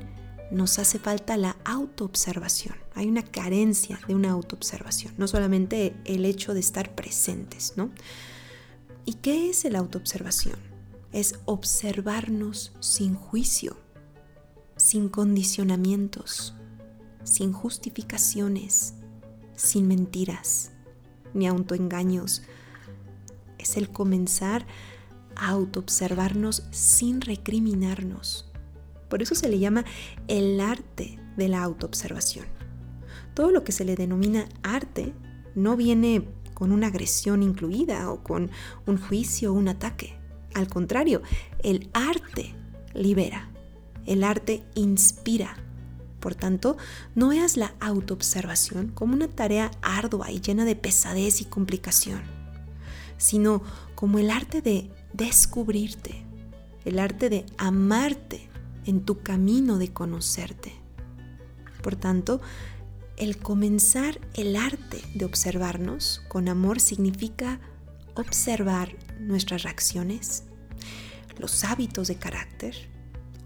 nos 0.52 0.80
hace 0.80 1.00
falta 1.00 1.38
la 1.38 1.58
autoobservación. 1.66 2.76
Hay 2.96 3.08
una 3.08 3.24
carencia 3.24 4.00
de 4.08 4.16
una 4.16 4.32
autoobservación, 4.32 5.14
no 5.18 5.28
solamente 5.28 5.96
el 6.06 6.26
hecho 6.26 6.54
de 6.54 6.60
estar 6.60 6.96
presentes, 6.96 7.74
¿no? 7.76 7.90
¿Y 9.06 9.14
qué 9.16 9.50
es 9.50 9.64
la 9.66 9.80
autoobservación? 9.80 10.68
es 11.12 11.40
observarnos 11.46 12.74
sin 12.80 13.16
juicio, 13.16 13.78
sin 14.76 15.10
condicionamientos, 15.10 16.54
sin 17.24 17.54
justificaciones, 17.54 18.94
sin 19.56 19.88
mentiras 19.88 20.72
ni 21.34 21.48
autoengaños. 21.48 22.44
Es 23.58 23.78
el 23.78 23.90
comenzar 23.90 24.66
a 25.36 25.50
autoobservarnos 25.50 26.64
sin 26.72 27.22
recriminarnos. 27.22 28.47
Por 29.10 29.22
eso 29.22 29.36
se 29.36 29.50
le 29.50 29.60
llama 29.60 29.86
el 30.28 30.60
arte 30.60 31.20
de 31.38 31.48
la 31.48 31.64
autoobservación. 31.64 32.46
Todo 33.34 33.52
lo 33.52 33.64
que 33.64 33.72
se 33.72 33.86
le 33.86 33.96
denomina 33.96 34.48
arte 34.64 35.14
no 35.56 35.78
viene 35.78 36.28
con 36.54 36.72
una 36.72 36.88
agresión 36.88 37.44
incluida 37.44 38.12
o 38.12 38.24
con 38.24 38.50
un 38.86 38.98
juicio 38.98 39.52
o 39.52 39.56
un 39.56 39.68
ataque. 39.68 40.18
Al 40.54 40.68
contrario, 40.68 41.22
el 41.64 41.90
arte 41.94 42.56
libera, 42.96 43.52
el 44.08 44.24
arte 44.24 44.64
inspira. 44.74 45.56
Por 46.20 46.34
tanto, 46.34 46.78
no 47.14 47.30
veas 47.30 47.58
la 47.58 47.76
autoobservación 47.80 48.88
como 48.88 49.14
una 49.14 49.28
tarea 49.28 49.70
ardua 49.84 50.32
y 50.32 50.42
llena 50.42 50.66
de 50.66 50.76
pesadez 50.76 51.42
y 51.42 51.46
complicación, 51.46 52.24
sino 53.18 53.62
como 53.94 54.18
el 54.18 54.32
arte 54.32 54.64
de 54.64 54.90
descubrirte, 55.14 56.26
el 56.86 56.98
arte 56.98 57.30
de 57.30 57.46
amarte 57.58 58.47
en 58.88 59.06
tu 59.06 59.22
camino 59.22 59.78
de 59.78 59.94
conocerte. 59.94 60.74
Por 61.84 61.96
tanto, 61.96 62.42
el 63.18 63.38
comenzar 63.38 64.20
el 64.34 64.56
arte 64.56 65.02
de 65.14 65.26
observarnos 65.26 66.22
con 66.28 66.50
amor 66.50 66.80
significa 66.80 67.60
observar 68.16 68.96
nuestras 69.20 69.64
reacciones, 69.64 70.44
los 71.38 71.64
hábitos 71.64 72.08
de 72.08 72.16
carácter, 72.16 72.76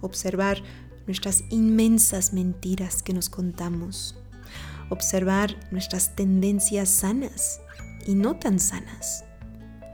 observar 0.02 0.62
nuestras 1.08 1.44
inmensas 1.50 2.34
mentiras 2.34 3.02
que 3.02 3.14
nos 3.14 3.30
contamos, 3.30 4.16
observar 4.90 5.56
nuestras 5.72 6.16
tendencias 6.16 6.90
sanas 6.90 7.60
y 8.06 8.16
no 8.16 8.38
tan 8.38 8.60
sanas, 8.60 9.24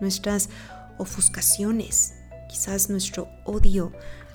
nuestras 0.01 0.49
ofuscaciones, 0.97 2.13
quizás 2.49 2.89
nuestro 2.89 3.29
odio 3.45 3.91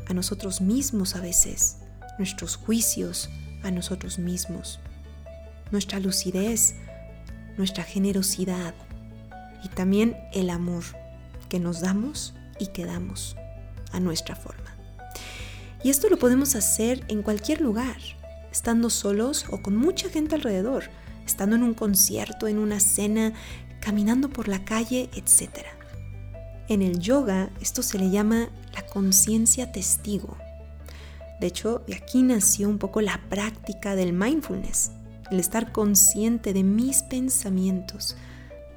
a 0.09 0.14
nosotros 0.14 0.61
mismos 0.61 1.16
a 1.16 1.21
veces, 1.21 1.78
nuestros 2.18 2.56
juicios 2.56 3.30
a 3.62 3.71
nosotros 3.71 4.18
mismos, 4.18 4.80
nuestra 5.71 6.00
lucidez, 6.00 6.75
nuestra 7.56 7.85
generosidad 7.85 8.75
y 9.64 9.68
también 9.68 10.16
el 10.32 10.50
amor 10.50 10.85
que 11.49 11.61
nos 11.61 11.80
damos 11.80 12.35
y 12.59 12.68
que 12.68 12.85
damos 12.85 13.37
a 13.92 14.00
nuestra 14.00 14.35
forma. 14.35 14.76
Y 15.85 15.90
esto 15.90 16.09
lo 16.09 16.18
podemos 16.18 16.54
hacer 16.54 17.04
en 17.09 17.23
cualquier 17.23 17.61
lugar, 17.61 17.97
estando 18.50 18.90
solos 18.90 19.47
o 19.50 19.62
con 19.62 19.76
mucha 19.76 20.09
gente 20.09 20.35
alrededor, 20.35 20.85
estando 21.26 21.56
en 21.56 21.62
un 21.62 21.75
concierto, 21.75 22.49
en 22.49 22.59
una 22.59 22.80
cena, 22.80 23.32
caminando 23.80 24.28
por 24.28 24.49
la 24.49 24.64
calle, 24.64 25.11
etc. 25.14 25.66
En 26.68 26.82
el 26.82 27.00
yoga 27.00 27.50
esto 27.61 27.82
se 27.82 27.99
le 27.99 28.11
llama 28.11 28.49
la 28.72 28.86
conciencia 28.86 29.72
testigo. 29.72 30.36
De 31.40 31.48
hecho, 31.48 31.82
de 31.86 31.94
aquí 31.94 32.22
nació 32.22 32.68
un 32.68 32.78
poco 32.78 33.00
la 33.00 33.20
práctica 33.28 33.94
del 33.96 34.12
mindfulness, 34.12 34.92
el 35.30 35.40
estar 35.40 35.72
consciente 35.72 36.52
de 36.52 36.62
mis 36.62 37.02
pensamientos, 37.02 38.16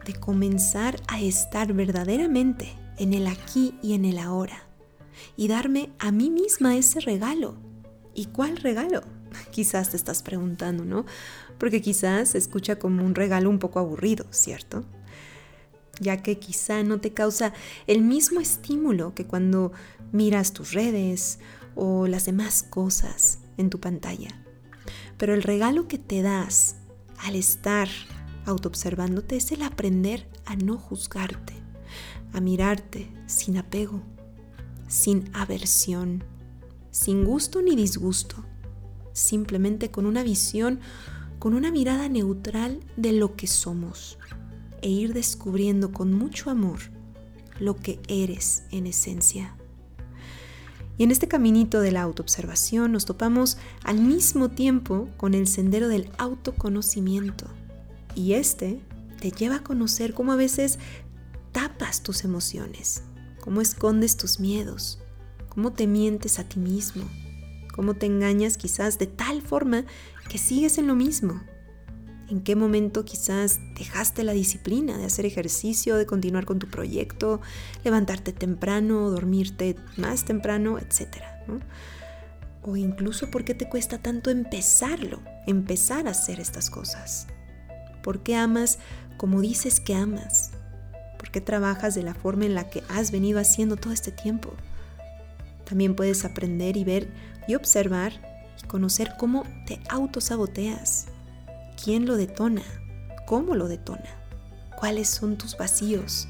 de 0.06 0.14
comenzar 0.14 1.00
a 1.08 1.22
estar 1.22 1.74
verdaderamente 1.74 2.74
en 2.98 3.14
el 3.14 3.28
aquí 3.28 3.78
y 3.82 3.94
en 3.94 4.06
el 4.06 4.18
ahora 4.18 4.64
y 5.36 5.48
darme 5.48 5.92
a 6.00 6.12
mí 6.12 6.30
misma 6.30 6.76
ese 6.76 7.00
regalo. 7.00 7.56
¿Y 8.14 8.28
cuál 8.28 8.58
regalo? 8.58 9.02
Quizás 9.52 9.92
te 9.92 9.98
estás 9.98 10.24
preguntando, 10.24 10.86
¿no? 10.86 11.06
Porque 11.58 11.82
quizás 11.82 12.36
escucha 12.36 12.78
como 12.78 13.06
un 13.06 13.16
regalo 13.16 13.50
un 13.50 13.60
poco 13.60 13.80
aburrido, 13.80 14.26
¿cierto? 14.30 14.84
Ya 16.00 16.22
que 16.22 16.40
quizá 16.40 16.84
no 16.84 17.00
te 17.00 17.14
causa 17.14 17.54
el 17.88 18.02
mismo 18.02 18.40
estímulo 18.40 19.14
que 19.14 19.26
cuando 19.26 19.72
miras 20.12 20.54
tus 20.54 20.74
redes 20.74 21.40
o 21.76 22.08
las 22.08 22.26
demás 22.26 22.64
cosas 22.64 23.40
en 23.58 23.70
tu 23.70 23.80
pantalla. 23.80 24.30
Pero 25.18 25.34
el 25.34 25.44
regalo 25.44 25.88
que 25.88 25.98
te 25.98 26.22
das 26.22 26.76
al 27.20 27.36
estar 27.36 27.88
autoobservándote 28.46 29.38
es 29.38 29.52
el 29.52 29.64
aprender 29.64 30.28
a 30.46 30.56
no 30.56 30.78
juzgarte, 30.78 31.54
a 32.34 32.42
mirarte 32.42 33.10
sin 33.26 33.58
apego, 33.58 34.04
sin 34.88 35.30
aversión, 35.34 36.24
sin 36.92 37.26
gusto 37.26 37.62
ni 37.62 37.76
disgusto, 37.76 38.44
simplemente 39.14 39.92
con 39.92 40.06
una 40.06 40.24
visión, 40.24 40.80
con 41.40 41.54
una 41.54 41.72
mirada 41.72 42.10
neutral 42.10 42.82
de 42.98 43.14
lo 43.14 43.36
que 43.36 43.48
somos 43.48 44.18
e 44.86 44.90
ir 44.90 45.16
descubriendo 45.16 45.92
con 45.92 46.14
mucho 46.14 46.52
amor 46.52 46.78
lo 47.60 47.76
que 47.76 48.00
eres 48.08 48.66
en 48.70 48.86
esencia. 48.86 49.56
Y 51.00 51.04
en 51.04 51.10
este 51.10 51.28
caminito 51.28 51.82
de 51.82 51.92
la 51.92 52.04
autoobservación 52.04 52.92
nos 52.92 53.06
topamos 53.06 53.58
al 53.84 54.00
mismo 54.00 54.50
tiempo 54.52 55.10
con 55.18 55.34
el 55.34 55.48
sendero 55.48 55.88
del 55.88 56.12
autoconocimiento. 56.20 57.48
Y 58.14 58.34
este 58.34 58.80
te 59.20 59.32
lleva 59.32 59.56
a 59.56 59.64
conocer 59.64 60.14
cómo 60.14 60.34
a 60.34 60.36
veces 60.36 60.78
tapas 61.52 62.04
tus 62.04 62.24
emociones, 62.24 63.02
cómo 63.42 63.62
escondes 63.62 64.18
tus 64.18 64.40
miedos, 64.40 65.00
cómo 65.50 65.74
te 65.74 65.88
mientes 65.88 66.38
a 66.38 66.44
ti 66.44 66.60
mismo, 66.60 67.06
cómo 67.74 67.96
te 67.96 68.06
engañas 68.06 68.58
quizás 68.58 69.00
de 69.00 69.08
tal 69.08 69.42
forma 69.42 69.84
que 70.30 70.38
sigues 70.38 70.78
en 70.78 70.86
lo 70.86 70.94
mismo. 70.94 71.42
¿En 72.28 72.42
qué 72.42 72.56
momento 72.56 73.06
quizás 73.06 73.60
dejaste 73.78 74.24
la 74.24 74.34
disciplina 74.34 74.98
de 74.98 75.06
hacer 75.06 75.28
ejercicio, 75.28 75.96
de 75.96 76.08
continuar 76.08 76.46
con 76.46 76.58
tu 76.58 76.68
proyecto, 76.68 77.40
levantarte 77.84 78.34
temprano, 78.34 79.12
dormirte 79.12 79.76
más 79.96 80.26
temprano, 80.26 80.80
etcétera? 80.80 81.46
O 82.64 82.76
incluso 82.76 83.30
por 83.30 83.46
qué 83.46 83.54
te 83.54 83.70
cuesta 83.70 84.00
tanto 84.00 84.32
empezarlo, 84.32 85.22
empezar 85.46 86.08
a 86.08 86.12
hacer 86.12 86.40
estas 86.40 86.72
cosas. 86.72 87.28
¿Por 88.02 88.24
qué 88.24 88.36
amas 88.36 88.80
como 89.18 89.40
dices 89.42 89.80
que 89.80 89.94
amas? 89.94 90.52
¿Por 91.20 91.30
qué 91.30 91.42
trabajas 91.42 91.94
de 91.94 92.02
la 92.02 92.16
forma 92.16 92.46
en 92.46 92.56
la 92.56 92.72
que 92.72 92.84
has 92.90 93.12
venido 93.12 93.40
haciendo 93.40 93.78
todo 93.78 93.94
este 93.94 94.12
tiempo? 94.12 94.52
También 95.64 95.96
puedes 95.96 96.26
aprender 96.26 96.76
y 96.76 96.84
ver 96.84 97.08
y 97.48 97.54
observar 97.54 98.14
y 98.64 98.68
conocer 98.68 99.14
cómo 99.20 99.44
te 99.68 99.80
autosaboteas, 99.90 101.08
quién 101.82 102.06
lo 102.06 102.16
detona, 102.16 102.64
cómo 103.26 103.56
lo 103.56 103.68
detona, 103.68 104.10
cuáles 104.80 105.10
son 105.10 105.38
tus 105.38 105.58
vacíos, 105.58 106.28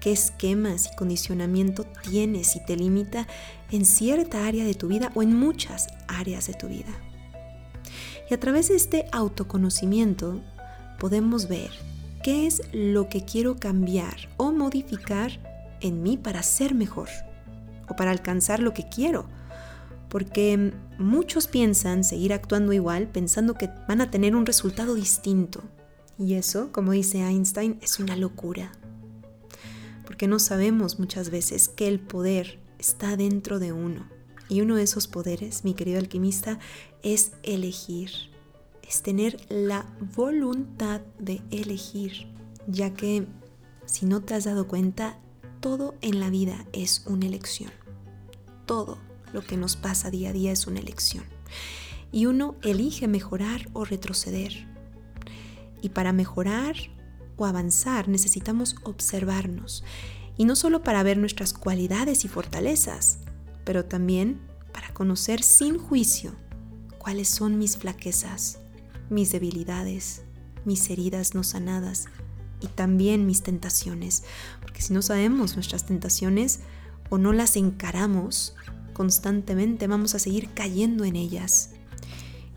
qué 0.00 0.12
esquemas 0.12 0.90
y 0.92 0.96
condicionamiento 0.96 1.84
tienes 2.08 2.56
y 2.56 2.64
te 2.64 2.76
limita 2.76 3.26
en 3.70 3.84
cierta 3.84 4.46
área 4.46 4.64
de 4.64 4.74
tu 4.74 4.88
vida 4.88 5.10
o 5.14 5.22
en 5.22 5.36
muchas 5.36 5.88
áreas 6.08 6.46
de 6.46 6.54
tu 6.54 6.68
vida. 6.68 6.92
Y 8.30 8.34
a 8.34 8.40
través 8.40 8.68
de 8.68 8.76
este 8.76 9.06
autoconocimiento 9.12 10.40
podemos 10.98 11.48
ver 11.48 11.70
qué 12.22 12.46
es 12.46 12.62
lo 12.72 13.08
que 13.08 13.24
quiero 13.24 13.56
cambiar 13.56 14.28
o 14.36 14.52
modificar 14.52 15.32
en 15.80 16.02
mí 16.02 16.16
para 16.16 16.42
ser 16.42 16.74
mejor 16.74 17.08
o 17.88 17.96
para 17.96 18.10
alcanzar 18.10 18.60
lo 18.60 18.72
que 18.72 18.88
quiero 18.88 19.26
porque 20.14 20.72
muchos 20.96 21.48
piensan 21.48 22.04
seguir 22.04 22.32
actuando 22.32 22.72
igual 22.72 23.08
pensando 23.08 23.54
que 23.54 23.68
van 23.88 24.00
a 24.00 24.12
tener 24.12 24.36
un 24.36 24.46
resultado 24.46 24.94
distinto. 24.94 25.64
Y 26.16 26.34
eso, 26.34 26.70
como 26.70 26.92
dice 26.92 27.18
Einstein, 27.18 27.80
es 27.82 27.98
una 27.98 28.14
locura. 28.14 28.70
Porque 30.04 30.28
no 30.28 30.38
sabemos 30.38 31.00
muchas 31.00 31.30
veces 31.30 31.68
que 31.68 31.88
el 31.88 31.98
poder 31.98 32.60
está 32.78 33.16
dentro 33.16 33.58
de 33.58 33.72
uno. 33.72 34.08
Y 34.48 34.60
uno 34.60 34.76
de 34.76 34.84
esos 34.84 35.08
poderes, 35.08 35.64
mi 35.64 35.74
querido 35.74 35.98
alquimista, 35.98 36.60
es 37.02 37.32
elegir. 37.42 38.12
Es 38.88 39.02
tener 39.02 39.44
la 39.48 39.84
voluntad 40.14 41.00
de 41.18 41.42
elegir. 41.50 42.28
Ya 42.68 42.94
que, 42.94 43.26
si 43.84 44.06
no 44.06 44.22
te 44.22 44.34
has 44.34 44.44
dado 44.44 44.68
cuenta, 44.68 45.18
todo 45.58 45.96
en 46.02 46.20
la 46.20 46.30
vida 46.30 46.66
es 46.72 47.02
una 47.08 47.26
elección. 47.26 47.72
Todo 48.64 49.00
lo 49.34 49.42
que 49.42 49.56
nos 49.56 49.74
pasa 49.74 50.12
día 50.12 50.30
a 50.30 50.32
día 50.32 50.52
es 50.52 50.68
una 50.68 50.78
elección. 50.78 51.24
Y 52.12 52.26
uno 52.26 52.54
elige 52.62 53.08
mejorar 53.08 53.68
o 53.72 53.84
retroceder. 53.84 54.68
Y 55.82 55.88
para 55.88 56.12
mejorar 56.12 56.76
o 57.36 57.44
avanzar 57.44 58.08
necesitamos 58.08 58.76
observarnos. 58.84 59.82
Y 60.36 60.44
no 60.44 60.54
solo 60.54 60.84
para 60.84 61.02
ver 61.02 61.18
nuestras 61.18 61.52
cualidades 61.52 62.24
y 62.24 62.28
fortalezas, 62.28 63.18
pero 63.64 63.84
también 63.84 64.40
para 64.72 64.94
conocer 64.94 65.42
sin 65.42 65.78
juicio 65.78 66.36
cuáles 66.98 67.28
son 67.28 67.58
mis 67.58 67.76
flaquezas, 67.76 68.60
mis 69.10 69.32
debilidades, 69.32 70.22
mis 70.64 70.88
heridas 70.90 71.34
no 71.34 71.42
sanadas 71.42 72.06
y 72.60 72.68
también 72.68 73.26
mis 73.26 73.42
tentaciones. 73.42 74.22
Porque 74.60 74.80
si 74.80 74.92
no 74.92 75.02
sabemos 75.02 75.56
nuestras 75.56 75.86
tentaciones 75.86 76.60
o 77.10 77.18
no 77.18 77.32
las 77.32 77.56
encaramos, 77.56 78.54
constantemente 78.94 79.86
vamos 79.86 80.14
a 80.14 80.18
seguir 80.18 80.54
cayendo 80.54 81.04
en 81.04 81.16
ellas. 81.16 81.72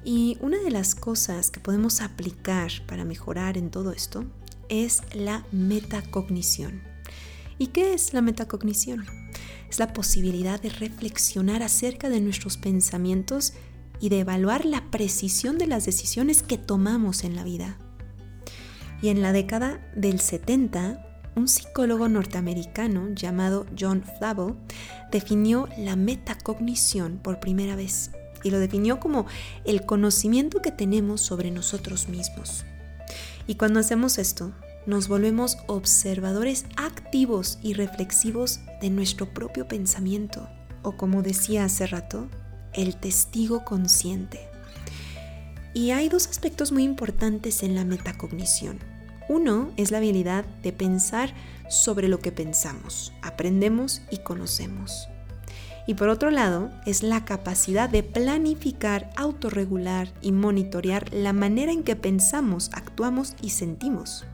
Y 0.05 0.37
una 0.39 0.57
de 0.59 0.71
las 0.71 0.95
cosas 0.95 1.51
que 1.51 1.59
podemos 1.59 1.99
aplicar 1.99 2.71
para 2.85 3.03
mejorar 3.03 3.57
en 3.57 3.69
todo 3.69 3.91
esto 3.91 4.23
es 4.69 5.01
la 5.13 5.45
metacognición. 5.51 6.81
¿Y 7.57 7.67
qué 7.67 7.93
es 7.93 8.13
la 8.13 8.21
metacognición? 8.21 9.05
Es 9.69 9.79
la 9.79 9.91
posibilidad 9.91 10.61
de 10.61 10.69
reflexionar 10.69 11.63
acerca 11.63 12.09
de 12.09 12.21
nuestros 12.21 12.55
pensamientos 12.55 13.53
y 13.99 14.09
de 14.09 14.19
evaluar 14.19 14.65
la 14.65 14.89
precisión 14.91 15.57
de 15.57 15.67
las 15.67 15.85
decisiones 15.85 16.43
que 16.43 16.57
tomamos 16.57 17.23
en 17.23 17.35
la 17.35 17.43
vida. 17.43 17.77
Y 19.01 19.09
en 19.09 19.21
la 19.21 19.31
década 19.33 19.81
del 19.95 20.19
70, 20.19 21.06
un 21.37 21.47
psicólogo 21.47 22.09
norteamericano 22.09 23.09
llamado 23.13 23.65
John 23.79 24.03
Flavel 24.17 24.55
definió 25.11 25.69
la 25.77 25.95
metacognición 25.95 27.19
por 27.19 27.39
primera 27.39 27.75
vez 27.75 28.11
y 28.43 28.49
lo 28.49 28.59
definió 28.59 28.99
como 28.99 29.25
el 29.65 29.85
conocimiento 29.85 30.61
que 30.61 30.71
tenemos 30.71 31.21
sobre 31.21 31.51
nosotros 31.51 32.09
mismos. 32.09 32.65
Y 33.45 33.55
cuando 33.55 33.79
hacemos 33.79 34.17
esto, 34.17 34.51
nos 34.85 35.07
volvemos 35.07 35.57
observadores 35.67 36.65
activos 36.75 37.59
y 37.61 37.73
reflexivos 37.73 38.59
de 38.81 38.89
nuestro 38.89 39.33
propio 39.33 39.67
pensamiento, 39.67 40.47
o 40.81 40.97
como 40.97 41.21
decía 41.21 41.65
hace 41.65 41.87
rato, 41.87 42.29
el 42.73 42.95
testigo 42.95 43.65
consciente. 43.65 44.39
Y 45.73 45.91
hay 45.91 46.09
dos 46.09 46.27
aspectos 46.27 46.71
muy 46.71 46.83
importantes 46.83 47.63
en 47.63 47.75
la 47.75 47.85
metacognición. 47.85 48.96
Uno 49.29 49.71
es 49.77 49.91
la 49.91 49.97
habilidad 49.97 50.45
de 50.63 50.71
pensar 50.71 51.33
sobre 51.69 52.07
lo 52.07 52.19
que 52.19 52.31
pensamos, 52.31 53.13
aprendemos 53.21 54.01
y 54.09 54.19
conocemos. 54.19 55.09
Y 55.85 55.93
por 55.93 56.09
otro 56.09 56.31
lado, 56.31 56.69
es 56.85 57.01
la 57.01 57.23
capacidad 57.23 57.89
de 57.89 58.03
planificar, 58.03 59.09
autorregular 59.15 60.13
y 60.21 60.33
monitorear 60.33 61.13
la 61.13 61.31
manera 61.31 61.71
en 61.71 61.83
que 61.83 61.95
pensamos, 61.95 62.69
actuamos 62.73 63.35
y 63.41 63.51
sentimos. 63.51 64.25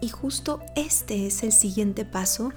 Y 0.00 0.08
justo 0.08 0.60
este 0.76 1.26
es 1.26 1.42
el 1.42 1.52
siguiente 1.52 2.06
paso 2.06 2.52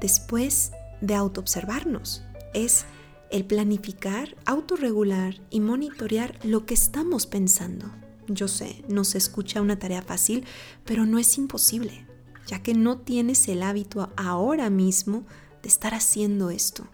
después 0.00 0.72
de 1.02 1.14
autoobservarnos. 1.14 2.22
Es 2.54 2.86
el 3.30 3.44
planificar, 3.44 4.36
autorregular 4.46 5.34
y 5.50 5.60
monitorear 5.60 6.38
lo 6.44 6.64
que 6.64 6.74
estamos 6.74 7.26
pensando. 7.26 8.01
Yo 8.34 8.48
sé, 8.48 8.82
no 8.88 9.04
se 9.04 9.18
escucha 9.18 9.60
una 9.60 9.78
tarea 9.78 10.00
fácil, 10.00 10.44
pero 10.86 11.04
no 11.04 11.18
es 11.18 11.36
imposible, 11.36 12.06
ya 12.46 12.62
que 12.62 12.72
no 12.72 12.98
tienes 12.98 13.46
el 13.48 13.62
hábito 13.62 14.10
ahora 14.16 14.70
mismo 14.70 15.26
de 15.62 15.68
estar 15.68 15.92
haciendo 15.92 16.48
esto. 16.48 16.86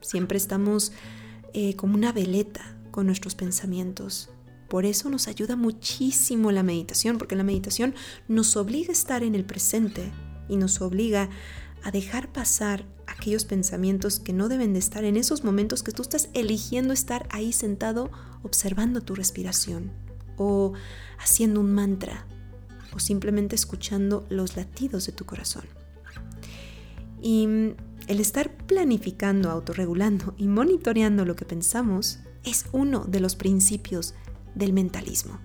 Siempre 0.00 0.38
estamos 0.38 0.92
eh, 1.52 1.76
como 1.76 1.94
una 1.94 2.12
veleta 2.12 2.78
con 2.90 3.04
nuestros 3.04 3.34
pensamientos. 3.34 4.30
Por 4.70 4.86
eso 4.86 5.10
nos 5.10 5.28
ayuda 5.28 5.54
muchísimo 5.54 6.50
la 6.50 6.62
meditación, 6.62 7.18
porque 7.18 7.36
la 7.36 7.44
meditación 7.44 7.94
nos 8.26 8.56
obliga 8.56 8.88
a 8.88 8.92
estar 8.92 9.22
en 9.22 9.34
el 9.34 9.44
presente 9.44 10.10
y 10.48 10.56
nos 10.56 10.80
obliga 10.80 11.28
a 11.82 11.90
dejar 11.90 12.32
pasar 12.32 12.86
aquellos 13.06 13.44
pensamientos 13.44 14.18
que 14.18 14.32
no 14.32 14.48
deben 14.48 14.72
de 14.72 14.78
estar 14.78 15.04
en 15.04 15.18
esos 15.18 15.44
momentos 15.44 15.82
que 15.82 15.92
tú 15.92 16.00
estás 16.00 16.30
eligiendo 16.32 16.94
estar 16.94 17.28
ahí 17.30 17.52
sentado 17.52 18.10
observando 18.42 19.02
tu 19.02 19.14
respiración 19.14 20.09
o 20.42 20.72
haciendo 21.18 21.60
un 21.60 21.74
mantra 21.74 22.24
o 22.94 22.98
simplemente 22.98 23.54
escuchando 23.54 24.26
los 24.30 24.56
latidos 24.56 25.04
de 25.04 25.12
tu 25.12 25.26
corazón. 25.26 25.64
Y 27.22 27.46
el 28.08 28.20
estar 28.20 28.50
planificando, 28.50 29.50
autorregulando 29.50 30.34
y 30.38 30.48
monitoreando 30.48 31.26
lo 31.26 31.36
que 31.36 31.44
pensamos 31.44 32.20
es 32.42 32.64
uno 32.72 33.04
de 33.04 33.20
los 33.20 33.36
principios 33.36 34.14
del 34.54 34.72
mentalismo. 34.72 35.38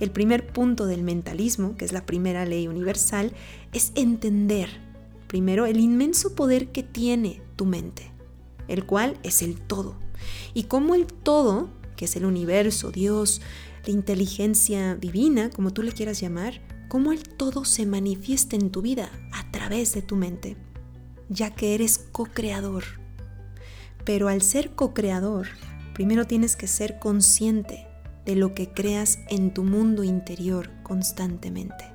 El 0.00 0.10
primer 0.10 0.52
punto 0.52 0.86
del 0.86 1.04
mentalismo, 1.04 1.76
que 1.76 1.84
es 1.84 1.92
la 1.92 2.04
primera 2.04 2.44
ley 2.44 2.66
universal, 2.66 3.32
es 3.72 3.92
entender 3.94 4.68
primero 5.28 5.64
el 5.66 5.78
inmenso 5.78 6.34
poder 6.34 6.72
que 6.72 6.82
tiene 6.82 7.40
tu 7.54 7.66
mente, 7.66 8.10
el 8.66 8.84
cual 8.84 9.16
es 9.22 9.42
el 9.42 9.60
todo. 9.60 9.96
Y 10.54 10.64
cómo 10.64 10.96
el 10.96 11.06
todo, 11.06 11.70
que 11.96 12.06
es 12.06 12.16
el 12.16 12.24
universo, 12.24 12.90
Dios, 12.90 13.40
la 13.88 13.92
inteligencia 13.92 14.96
divina, 14.96 15.48
como 15.48 15.72
tú 15.72 15.82
le 15.82 15.92
quieras 15.92 16.20
llamar, 16.20 16.60
cómo 16.88 17.10
el 17.10 17.22
todo 17.22 17.64
se 17.64 17.86
manifiesta 17.86 18.54
en 18.54 18.70
tu 18.70 18.82
vida 18.82 19.10
a 19.32 19.50
través 19.50 19.94
de 19.94 20.02
tu 20.02 20.14
mente, 20.14 20.58
ya 21.30 21.54
que 21.54 21.74
eres 21.74 21.96
co-creador. 21.96 22.84
Pero 24.04 24.28
al 24.28 24.42
ser 24.42 24.72
co-creador, 24.72 25.46
primero 25.94 26.26
tienes 26.26 26.54
que 26.54 26.66
ser 26.66 26.98
consciente 26.98 27.86
de 28.26 28.36
lo 28.36 28.52
que 28.54 28.68
creas 28.68 29.20
en 29.30 29.54
tu 29.54 29.64
mundo 29.64 30.04
interior 30.04 30.68
constantemente. 30.82 31.86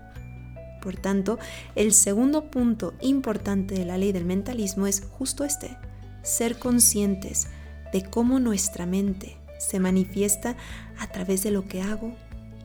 Por 0.82 0.98
tanto, 0.98 1.38
el 1.76 1.94
segundo 1.94 2.50
punto 2.50 2.96
importante 3.02 3.76
de 3.76 3.86
la 3.86 4.00
ley 4.00 4.12
del 4.12 4.26
mentalismo 4.26 4.88
es 4.88 5.04
justo 5.12 5.44
este, 5.44 5.78
ser 6.24 6.58
conscientes 6.58 7.50
de 7.92 8.04
cómo 8.04 8.40
nuestra 8.40 8.88
mente 8.88 9.43
se 9.68 9.80
manifiesta 9.80 10.56
a 11.00 11.08
través 11.08 11.44
de 11.44 11.52
lo 11.52 11.68
que 11.68 11.82
hago 11.82 12.16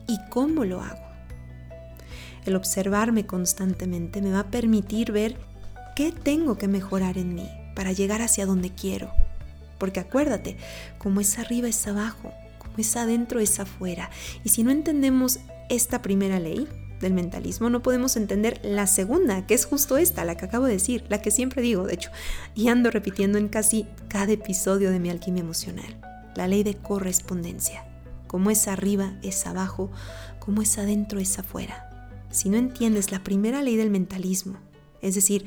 y 0.07 0.17
cómo 0.29 0.65
lo 0.65 0.81
hago. 0.81 1.07
El 2.45 2.55
observarme 2.55 3.25
constantemente 3.25 4.21
me 4.21 4.31
va 4.31 4.41
a 4.41 4.51
permitir 4.51 5.11
ver 5.11 5.37
qué 5.95 6.11
tengo 6.11 6.57
que 6.57 6.67
mejorar 6.67 7.17
en 7.17 7.35
mí 7.35 7.49
para 7.75 7.91
llegar 7.91 8.21
hacia 8.21 8.45
donde 8.45 8.73
quiero. 8.73 9.11
Porque 9.77 9.99
acuérdate, 9.99 10.57
como 10.97 11.21
es 11.21 11.39
arriba 11.39 11.67
es 11.67 11.87
abajo, 11.87 12.33
como 12.57 12.75
es 12.77 12.95
adentro 12.95 13.39
es 13.39 13.59
afuera. 13.59 14.09
Y 14.43 14.49
si 14.49 14.63
no 14.63 14.71
entendemos 14.71 15.39
esta 15.69 16.01
primera 16.01 16.39
ley 16.39 16.67
del 16.99 17.13
mentalismo, 17.13 17.69
no 17.69 17.81
podemos 17.81 18.17
entender 18.17 18.59
la 18.63 18.87
segunda, 18.87 19.45
que 19.47 19.53
es 19.53 19.65
justo 19.65 19.97
esta, 19.97 20.25
la 20.25 20.35
que 20.35 20.45
acabo 20.45 20.65
de 20.65 20.73
decir, 20.73 21.05
la 21.07 21.21
que 21.21 21.31
siempre 21.31 21.61
digo, 21.61 21.85
de 21.85 21.93
hecho, 21.93 22.11
y 22.55 22.67
ando 22.67 22.91
repitiendo 22.91 23.37
en 23.37 23.47
casi 23.47 23.85
cada 24.09 24.31
episodio 24.33 24.91
de 24.91 24.99
mi 24.99 25.09
alquimia 25.09 25.41
emocional, 25.41 26.08
la 26.35 26.47
ley 26.47 26.63
de 26.63 26.75
correspondencia. 26.75 27.85
Como 28.27 28.51
es 28.51 28.67
arriba 28.67 29.17
es 29.23 29.45
abajo, 29.47 29.89
como 30.39 30.61
es 30.61 30.77
adentro 30.77 31.19
es 31.19 31.39
afuera. 31.39 32.17
Si 32.29 32.49
no 32.49 32.57
entiendes 32.57 33.11
la 33.11 33.23
primera 33.23 33.63
ley 33.63 33.75
del 33.75 33.89
mentalismo, 33.89 34.57
es 35.01 35.15
decir, 35.15 35.45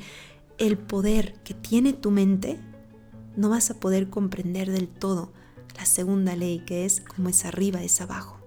el 0.57 0.77
poder 0.77 1.35
que 1.43 1.53
tiene 1.53 1.93
tu 1.93 2.11
mente, 2.11 2.59
no 3.35 3.49
vas 3.49 3.69
a 3.69 3.79
poder 3.79 4.09
comprender 4.09 4.71
del 4.71 4.87
todo 4.87 5.31
la 5.77 5.85
segunda 5.85 6.35
ley, 6.35 6.59
que 6.59 6.85
es 6.85 7.01
como 7.01 7.29
es 7.29 7.45
arriba 7.45 7.81
es 7.81 8.01
abajo. 8.01 8.39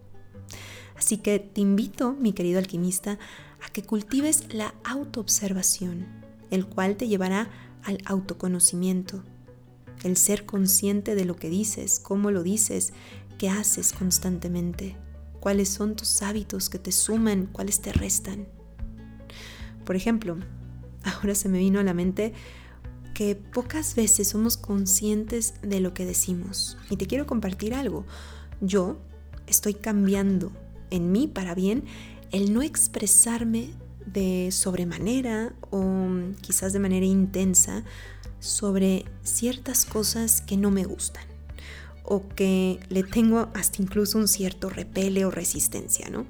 Así 0.96 1.18
que 1.18 1.38
te 1.38 1.60
invito, 1.60 2.12
mi 2.12 2.32
querido 2.32 2.58
alquimista, 2.58 3.18
a 3.64 3.68
que 3.70 3.82
cultives 3.82 4.52
la 4.54 4.74
autoobservación, 4.84 6.06
el 6.50 6.66
cual 6.66 6.96
te 6.96 7.08
llevará 7.08 7.50
al 7.84 7.98
autoconocimiento, 8.06 9.22
el 10.06 10.16
ser 10.16 10.46
consciente 10.46 11.14
de 11.14 11.24
lo 11.24 11.36
que 11.36 11.50
dices, 11.50 12.00
cómo 12.00 12.30
lo 12.30 12.42
dices, 12.42 12.92
qué 13.38 13.48
haces 13.48 13.92
constantemente, 13.92 14.96
cuáles 15.40 15.68
son 15.68 15.96
tus 15.96 16.22
hábitos 16.22 16.70
que 16.70 16.78
te 16.78 16.92
suman, 16.92 17.46
cuáles 17.46 17.80
te 17.80 17.92
restan. 17.92 18.46
Por 19.84 19.96
ejemplo, 19.96 20.36
ahora 21.04 21.34
se 21.34 21.48
me 21.48 21.58
vino 21.58 21.80
a 21.80 21.84
la 21.84 21.94
mente 21.94 22.32
que 23.14 23.34
pocas 23.34 23.94
veces 23.94 24.28
somos 24.28 24.56
conscientes 24.56 25.54
de 25.62 25.80
lo 25.80 25.94
que 25.94 26.04
decimos. 26.04 26.76
Y 26.90 26.96
te 26.96 27.06
quiero 27.06 27.26
compartir 27.26 27.72
algo. 27.72 28.04
Yo 28.60 28.98
estoy 29.46 29.74
cambiando 29.74 30.52
en 30.90 31.12
mí 31.12 31.26
para 31.26 31.54
bien 31.54 31.84
el 32.30 32.52
no 32.52 32.62
expresarme 32.62 33.70
de 34.06 34.50
sobremanera 34.52 35.54
o 35.70 36.08
quizás 36.40 36.72
de 36.72 36.78
manera 36.78 37.06
intensa 37.06 37.84
sobre 38.40 39.04
ciertas 39.22 39.84
cosas 39.84 40.40
que 40.40 40.56
no 40.56 40.70
me 40.70 40.84
gustan 40.84 41.24
o 42.04 42.28
que 42.28 42.78
le 42.88 43.02
tengo 43.02 43.48
hasta 43.54 43.82
incluso 43.82 44.18
un 44.18 44.28
cierto 44.28 44.68
repele 44.70 45.24
o 45.24 45.30
resistencia, 45.30 46.08
¿no? 46.08 46.26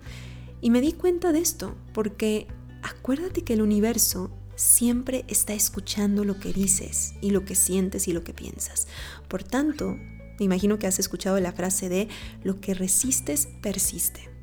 Y 0.60 0.70
me 0.70 0.80
di 0.80 0.92
cuenta 0.92 1.32
de 1.32 1.40
esto 1.40 1.76
porque 1.92 2.46
acuérdate 2.82 3.42
que 3.42 3.52
el 3.52 3.62
universo 3.62 4.30
siempre 4.56 5.26
está 5.28 5.52
escuchando 5.52 6.24
lo 6.24 6.40
que 6.40 6.52
dices 6.52 7.14
y 7.20 7.30
lo 7.30 7.44
que 7.44 7.54
sientes 7.54 8.08
y 8.08 8.12
lo 8.12 8.24
que 8.24 8.32
piensas. 8.32 8.88
Por 9.28 9.44
tanto, 9.44 9.96
me 10.38 10.44
imagino 10.44 10.78
que 10.78 10.86
has 10.86 10.98
escuchado 10.98 11.38
la 11.40 11.52
frase 11.52 11.88
de 11.90 12.08
lo 12.42 12.60
que 12.60 12.74
resistes 12.74 13.48
persiste. 13.60 14.35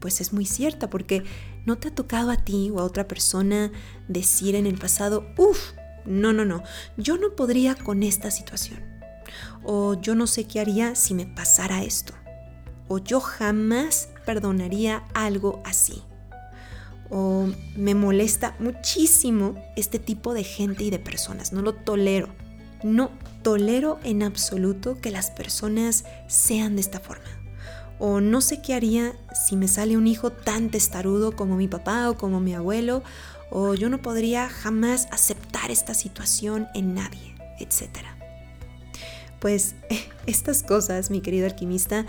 Pues 0.00 0.20
es 0.20 0.32
muy 0.32 0.46
cierta 0.46 0.90
porque 0.90 1.22
no 1.66 1.78
te 1.78 1.88
ha 1.88 1.94
tocado 1.94 2.30
a 2.30 2.36
ti 2.36 2.70
o 2.70 2.80
a 2.80 2.84
otra 2.84 3.06
persona 3.06 3.70
decir 4.08 4.54
en 4.54 4.66
el 4.66 4.78
pasado, 4.78 5.26
uff, 5.36 5.72
no, 6.04 6.32
no, 6.32 6.44
no, 6.44 6.62
yo 6.96 7.18
no 7.18 7.36
podría 7.36 7.74
con 7.74 8.02
esta 8.02 8.30
situación. 8.30 8.80
O 9.62 10.00
yo 10.00 10.14
no 10.14 10.26
sé 10.26 10.44
qué 10.44 10.60
haría 10.60 10.94
si 10.94 11.14
me 11.14 11.26
pasara 11.26 11.84
esto. 11.84 12.14
O 12.88 12.98
yo 12.98 13.20
jamás 13.20 14.08
perdonaría 14.24 15.04
algo 15.14 15.62
así 15.64 16.02
o 17.10 17.48
me 17.76 17.94
molesta 17.94 18.54
muchísimo 18.60 19.56
este 19.76 19.98
tipo 19.98 20.32
de 20.32 20.44
gente 20.44 20.84
y 20.84 20.90
de 20.90 20.98
personas. 20.98 21.52
No 21.52 21.60
lo 21.60 21.74
tolero. 21.74 22.28
No 22.82 23.10
tolero 23.42 23.98
en 24.04 24.22
absoluto 24.22 25.00
que 25.00 25.10
las 25.10 25.30
personas 25.30 26.04
sean 26.28 26.76
de 26.76 26.82
esta 26.82 27.00
forma. 27.00 27.24
O 28.00 28.22
no 28.22 28.40
sé 28.40 28.62
qué 28.62 28.72
haría 28.72 29.12
si 29.34 29.56
me 29.56 29.68
sale 29.68 29.98
un 29.98 30.06
hijo 30.06 30.32
tan 30.32 30.70
testarudo 30.70 31.36
como 31.36 31.56
mi 31.56 31.68
papá 31.68 32.08
o 32.08 32.16
como 32.16 32.40
mi 32.40 32.54
abuelo. 32.54 33.02
O 33.50 33.74
yo 33.74 33.90
no 33.90 34.00
podría 34.00 34.48
jamás 34.48 35.06
aceptar 35.10 35.70
esta 35.70 35.92
situación 35.92 36.66
en 36.74 36.94
nadie, 36.94 37.34
etc. 37.58 37.90
Pues 39.38 39.74
estas 40.26 40.62
cosas, 40.62 41.10
mi 41.10 41.20
querido 41.20 41.46
alquimista, 41.46 42.06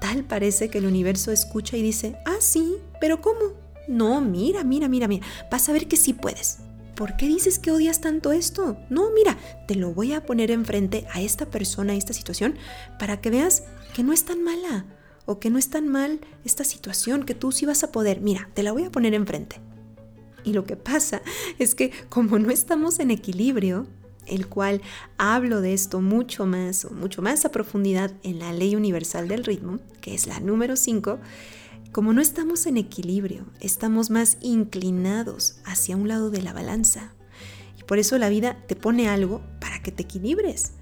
tal 0.00 0.24
parece 0.24 0.70
que 0.70 0.78
el 0.78 0.86
universo 0.86 1.30
escucha 1.30 1.76
y 1.76 1.82
dice, 1.82 2.16
ah, 2.24 2.36
sí, 2.40 2.76
pero 2.98 3.20
¿cómo? 3.20 3.52
No, 3.86 4.22
mira, 4.22 4.64
mira, 4.64 4.88
mira, 4.88 5.08
mira, 5.08 5.26
vas 5.50 5.68
a 5.68 5.72
ver 5.72 5.88
que 5.88 5.98
sí 5.98 6.14
puedes. 6.14 6.60
¿Por 6.94 7.16
qué 7.16 7.26
dices 7.26 7.58
que 7.58 7.70
odias 7.70 8.00
tanto 8.00 8.32
esto? 8.32 8.78
No, 8.88 9.10
mira, 9.10 9.36
te 9.66 9.74
lo 9.74 9.92
voy 9.92 10.14
a 10.14 10.24
poner 10.24 10.50
enfrente 10.50 11.06
a 11.12 11.20
esta 11.20 11.46
persona, 11.46 11.92
a 11.92 11.96
esta 11.96 12.14
situación, 12.14 12.56
para 12.98 13.20
que 13.20 13.30
veas 13.30 13.64
que 13.94 14.02
no 14.02 14.12
es 14.12 14.24
tan 14.24 14.42
mala 14.42 14.86
o 15.26 15.38
que 15.38 15.50
no 15.50 15.58
es 15.58 15.70
tan 15.70 15.88
mal 15.88 16.20
esta 16.44 16.64
situación, 16.64 17.24
que 17.24 17.34
tú 17.34 17.52
sí 17.52 17.66
vas 17.66 17.84
a 17.84 17.92
poder. 17.92 18.20
Mira, 18.20 18.50
te 18.54 18.62
la 18.62 18.72
voy 18.72 18.84
a 18.84 18.90
poner 18.90 19.14
enfrente. 19.14 19.60
Y 20.44 20.52
lo 20.52 20.64
que 20.64 20.76
pasa 20.76 21.22
es 21.58 21.74
que 21.74 21.90
como 22.08 22.38
no 22.38 22.50
estamos 22.50 22.98
en 22.98 23.10
equilibrio, 23.10 23.86
el 24.26 24.48
cual 24.48 24.80
hablo 25.18 25.60
de 25.60 25.74
esto 25.74 26.00
mucho 26.00 26.46
más 26.46 26.84
o 26.84 26.90
mucho 26.90 27.20
más 27.20 27.44
a 27.44 27.50
profundidad 27.50 28.12
en 28.22 28.38
la 28.38 28.52
ley 28.52 28.74
universal 28.74 29.28
del 29.28 29.44
ritmo, 29.44 29.80
que 30.00 30.14
es 30.14 30.26
la 30.26 30.40
número 30.40 30.76
5, 30.76 31.18
como 31.92 32.12
no 32.12 32.20
estamos 32.20 32.66
en 32.66 32.76
equilibrio, 32.76 33.46
estamos 33.60 34.10
más 34.10 34.38
inclinados 34.40 35.58
hacia 35.64 35.96
un 35.96 36.08
lado 36.08 36.30
de 36.30 36.42
la 36.42 36.52
balanza. 36.52 37.14
Y 37.78 37.84
por 37.84 37.98
eso 37.98 38.18
la 38.18 38.28
vida 38.28 38.56
te 38.66 38.76
pone 38.76 39.08
algo 39.08 39.42
para 39.60 39.80
que 39.80 39.92
te 39.92 40.02
equilibres. 40.02 40.72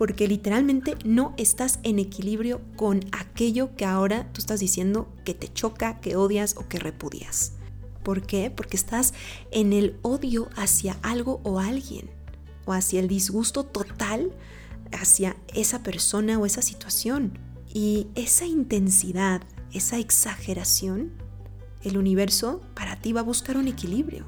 Porque 0.00 0.26
literalmente 0.26 0.96
no 1.04 1.34
estás 1.36 1.78
en 1.82 1.98
equilibrio 1.98 2.62
con 2.74 3.00
aquello 3.12 3.76
que 3.76 3.84
ahora 3.84 4.32
tú 4.32 4.40
estás 4.40 4.58
diciendo 4.58 5.12
que 5.26 5.34
te 5.34 5.52
choca, 5.52 6.00
que 6.00 6.16
odias 6.16 6.56
o 6.56 6.66
que 6.68 6.78
repudias. 6.78 7.52
¿Por 8.02 8.22
qué? 8.22 8.50
Porque 8.50 8.78
estás 8.78 9.12
en 9.50 9.74
el 9.74 9.98
odio 10.00 10.48
hacia 10.56 10.96
algo 11.02 11.42
o 11.44 11.60
alguien, 11.60 12.08
o 12.64 12.72
hacia 12.72 12.98
el 12.98 13.08
disgusto 13.08 13.64
total 13.64 14.32
hacia 14.92 15.36
esa 15.54 15.82
persona 15.82 16.38
o 16.38 16.46
esa 16.46 16.62
situación. 16.62 17.38
Y 17.68 18.06
esa 18.14 18.46
intensidad, 18.46 19.42
esa 19.70 19.98
exageración, 19.98 21.12
el 21.82 21.98
universo 21.98 22.62
para 22.72 22.96
ti 22.96 23.12
va 23.12 23.20
a 23.20 23.24
buscar 23.24 23.58
un 23.58 23.68
equilibrio. 23.68 24.24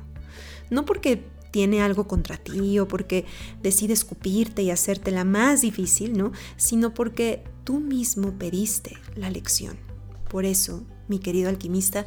No 0.69 0.85
porque 0.85 1.25
tiene 1.53 1.83
algo 1.83 2.09
contra 2.09 2.37
ti 2.37 2.81
o 2.81 2.89
porque 2.89 3.25
decide 3.63 3.93
escupirte 3.93 4.63
y 4.63 4.71
hacértela 4.71 5.25
más 5.25 5.61
difícil, 5.61 6.17
¿no? 6.17 6.33
Sino 6.57 6.95
porque 6.95 7.45
tú 7.63 7.79
mismo 7.79 8.33
pediste 8.33 8.97
la 9.15 9.31
lección. 9.31 9.77
Por 10.29 10.45
eso, 10.45 10.83
mi 11.07 11.21
querido 11.21 11.49
alquimista, 11.49 12.07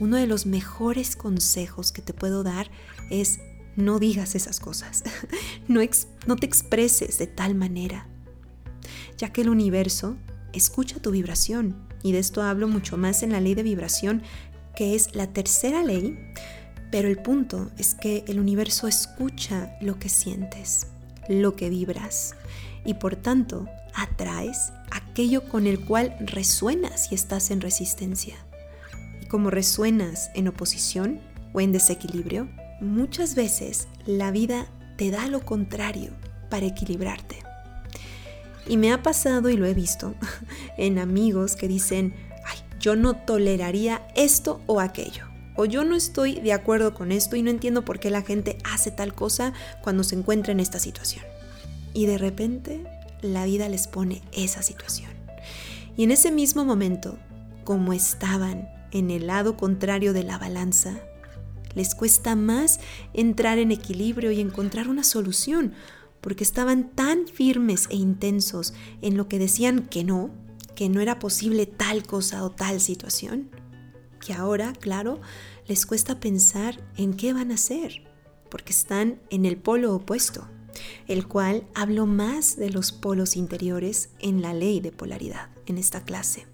uno 0.00 0.16
de 0.16 0.26
los 0.26 0.46
mejores 0.46 1.16
consejos 1.16 1.92
que 1.92 2.02
te 2.02 2.14
puedo 2.14 2.42
dar 2.42 2.70
es 3.10 3.40
no 3.76 3.98
digas 3.98 4.36
esas 4.36 4.60
cosas, 4.60 5.02
no, 5.68 5.80
no 6.26 6.36
te 6.36 6.46
expreses 6.46 7.18
de 7.18 7.26
tal 7.26 7.56
manera, 7.56 8.08
ya 9.18 9.32
que 9.32 9.42
el 9.42 9.48
universo 9.48 10.16
escucha 10.52 11.00
tu 11.00 11.10
vibración 11.10 11.76
y 12.04 12.12
de 12.12 12.20
esto 12.20 12.42
hablo 12.42 12.68
mucho 12.68 12.96
más 12.96 13.24
en 13.24 13.32
la 13.32 13.40
ley 13.40 13.56
de 13.56 13.64
vibración, 13.64 14.22
que 14.76 14.94
es 14.94 15.16
la 15.16 15.32
tercera 15.32 15.82
ley, 15.82 16.16
pero 16.94 17.08
el 17.08 17.18
punto 17.18 17.72
es 17.76 17.96
que 17.96 18.22
el 18.28 18.38
universo 18.38 18.86
escucha 18.86 19.76
lo 19.80 19.98
que 19.98 20.08
sientes, 20.08 20.86
lo 21.28 21.56
que 21.56 21.68
vibras, 21.68 22.36
y 22.84 22.94
por 22.94 23.16
tanto 23.16 23.68
atraes 23.94 24.72
aquello 24.92 25.42
con 25.48 25.66
el 25.66 25.84
cual 25.84 26.14
resuenas 26.20 27.10
y 27.10 27.16
estás 27.16 27.50
en 27.50 27.60
resistencia. 27.60 28.36
Y 29.20 29.26
como 29.26 29.50
resuenas 29.50 30.30
en 30.36 30.46
oposición 30.46 31.18
o 31.52 31.60
en 31.60 31.72
desequilibrio, 31.72 32.48
muchas 32.80 33.34
veces 33.34 33.88
la 34.06 34.30
vida 34.30 34.68
te 34.96 35.10
da 35.10 35.26
lo 35.26 35.44
contrario 35.44 36.12
para 36.48 36.66
equilibrarte. 36.66 37.38
Y 38.68 38.76
me 38.76 38.92
ha 38.92 39.02
pasado 39.02 39.50
y 39.50 39.56
lo 39.56 39.66
he 39.66 39.74
visto 39.74 40.14
en 40.78 41.00
amigos 41.00 41.56
que 41.56 41.66
dicen, 41.66 42.14
ay, 42.44 42.58
yo 42.78 42.94
no 42.94 43.16
toleraría 43.16 44.06
esto 44.14 44.60
o 44.66 44.78
aquello. 44.78 45.33
O 45.56 45.64
yo 45.64 45.84
no 45.84 45.94
estoy 45.94 46.40
de 46.40 46.52
acuerdo 46.52 46.94
con 46.94 47.12
esto 47.12 47.36
y 47.36 47.42
no 47.42 47.50
entiendo 47.50 47.84
por 47.84 48.00
qué 48.00 48.10
la 48.10 48.22
gente 48.22 48.58
hace 48.64 48.90
tal 48.90 49.14
cosa 49.14 49.52
cuando 49.82 50.04
se 50.04 50.16
encuentra 50.16 50.52
en 50.52 50.60
esta 50.60 50.78
situación. 50.78 51.24
Y 51.92 52.06
de 52.06 52.18
repente 52.18 52.84
la 53.22 53.44
vida 53.44 53.68
les 53.68 53.86
pone 53.86 54.22
esa 54.32 54.62
situación. 54.62 55.10
Y 55.96 56.04
en 56.04 56.10
ese 56.10 56.32
mismo 56.32 56.64
momento, 56.64 57.18
como 57.62 57.92
estaban 57.92 58.68
en 58.90 59.10
el 59.10 59.28
lado 59.28 59.56
contrario 59.56 60.12
de 60.12 60.24
la 60.24 60.38
balanza, 60.38 61.00
les 61.74 61.94
cuesta 61.94 62.36
más 62.36 62.80
entrar 63.12 63.58
en 63.58 63.72
equilibrio 63.72 64.32
y 64.32 64.40
encontrar 64.40 64.88
una 64.88 65.04
solución, 65.04 65.72
porque 66.20 66.44
estaban 66.44 66.90
tan 66.90 67.26
firmes 67.26 67.86
e 67.90 67.96
intensos 67.96 68.74
en 69.02 69.16
lo 69.16 69.28
que 69.28 69.38
decían 69.38 69.82
que 69.82 70.04
no, 70.04 70.30
que 70.74 70.88
no 70.88 71.00
era 71.00 71.18
posible 71.18 71.66
tal 71.66 72.04
cosa 72.04 72.44
o 72.44 72.50
tal 72.50 72.80
situación, 72.80 73.50
que 74.24 74.32
ahora, 74.32 74.72
claro, 74.72 75.20
les 75.66 75.86
cuesta 75.86 76.18
pensar 76.18 76.82
en 76.96 77.14
qué 77.14 77.32
van 77.32 77.50
a 77.50 77.54
hacer, 77.54 78.02
porque 78.50 78.72
están 78.72 79.20
en 79.30 79.44
el 79.44 79.56
polo 79.56 79.94
opuesto, 79.94 80.48
el 81.06 81.28
cual 81.28 81.66
habló 81.74 82.06
más 82.06 82.56
de 82.56 82.70
los 82.70 82.90
polos 82.90 83.36
interiores 83.36 84.10
en 84.20 84.42
la 84.42 84.54
ley 84.54 84.80
de 84.80 84.92
polaridad 84.92 85.50
en 85.66 85.78
esta 85.78 86.04
clase. 86.04 86.46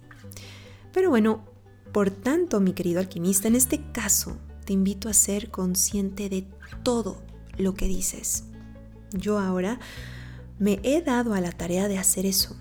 Pero 0.91 1.09
bueno, 1.09 1.45
por 1.93 2.11
tanto, 2.11 2.59
mi 2.59 2.73
querido 2.73 2.99
alquimista, 2.99 3.47
en 3.47 3.55
este 3.55 3.81
caso 3.91 4.37
te 4.65 4.73
invito 4.73 5.09
a 5.09 5.13
ser 5.13 5.49
consciente 5.49 6.29
de 6.29 6.45
todo 6.83 7.21
lo 7.57 7.73
que 7.73 7.87
dices. 7.87 8.43
Yo 9.11 9.39
ahora 9.39 9.79
me 10.59 10.79
he 10.83 11.01
dado 11.01 11.33
a 11.33 11.41
la 11.41 11.51
tarea 11.51 11.87
de 11.87 11.97
hacer 11.97 12.25
eso. 12.25 12.55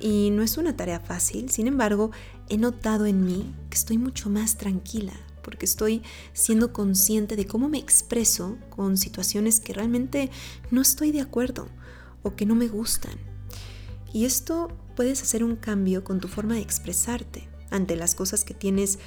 Y 0.00 0.30
no 0.30 0.42
es 0.42 0.56
una 0.56 0.76
tarea 0.76 1.00
fácil, 1.00 1.50
sin 1.50 1.66
embargo, 1.66 2.10
he 2.50 2.58
notado 2.58 3.06
en 3.06 3.24
mí 3.24 3.54
que 3.70 3.76
estoy 3.76 3.96
mucho 3.96 4.28
más 4.28 4.58
tranquila, 4.58 5.14
porque 5.42 5.64
estoy 5.64 6.02
siendo 6.34 6.72
consciente 6.72 7.36
de 7.36 7.46
cómo 7.46 7.68
me 7.68 7.78
expreso 7.78 8.58
con 8.68 8.98
situaciones 8.98 9.60
que 9.60 9.72
realmente 9.72 10.30
no 10.70 10.82
estoy 10.82 11.12
de 11.12 11.20
acuerdo 11.20 11.68
o 12.22 12.34
que 12.34 12.44
no 12.44 12.54
me 12.54 12.68
gustan. 12.68 13.14
Y 14.12 14.24
esto 14.24 14.68
puedes 14.96 15.22
hacer 15.22 15.44
un 15.44 15.56
cambio 15.56 16.04
con 16.04 16.20
tu 16.20 16.28
forma 16.28 16.54
de 16.54 16.60
expresarte 16.60 17.48
ante 17.70 17.96
las 17.96 18.14
cosas 18.14 18.44
que 18.44 18.52
tienes 18.52 18.98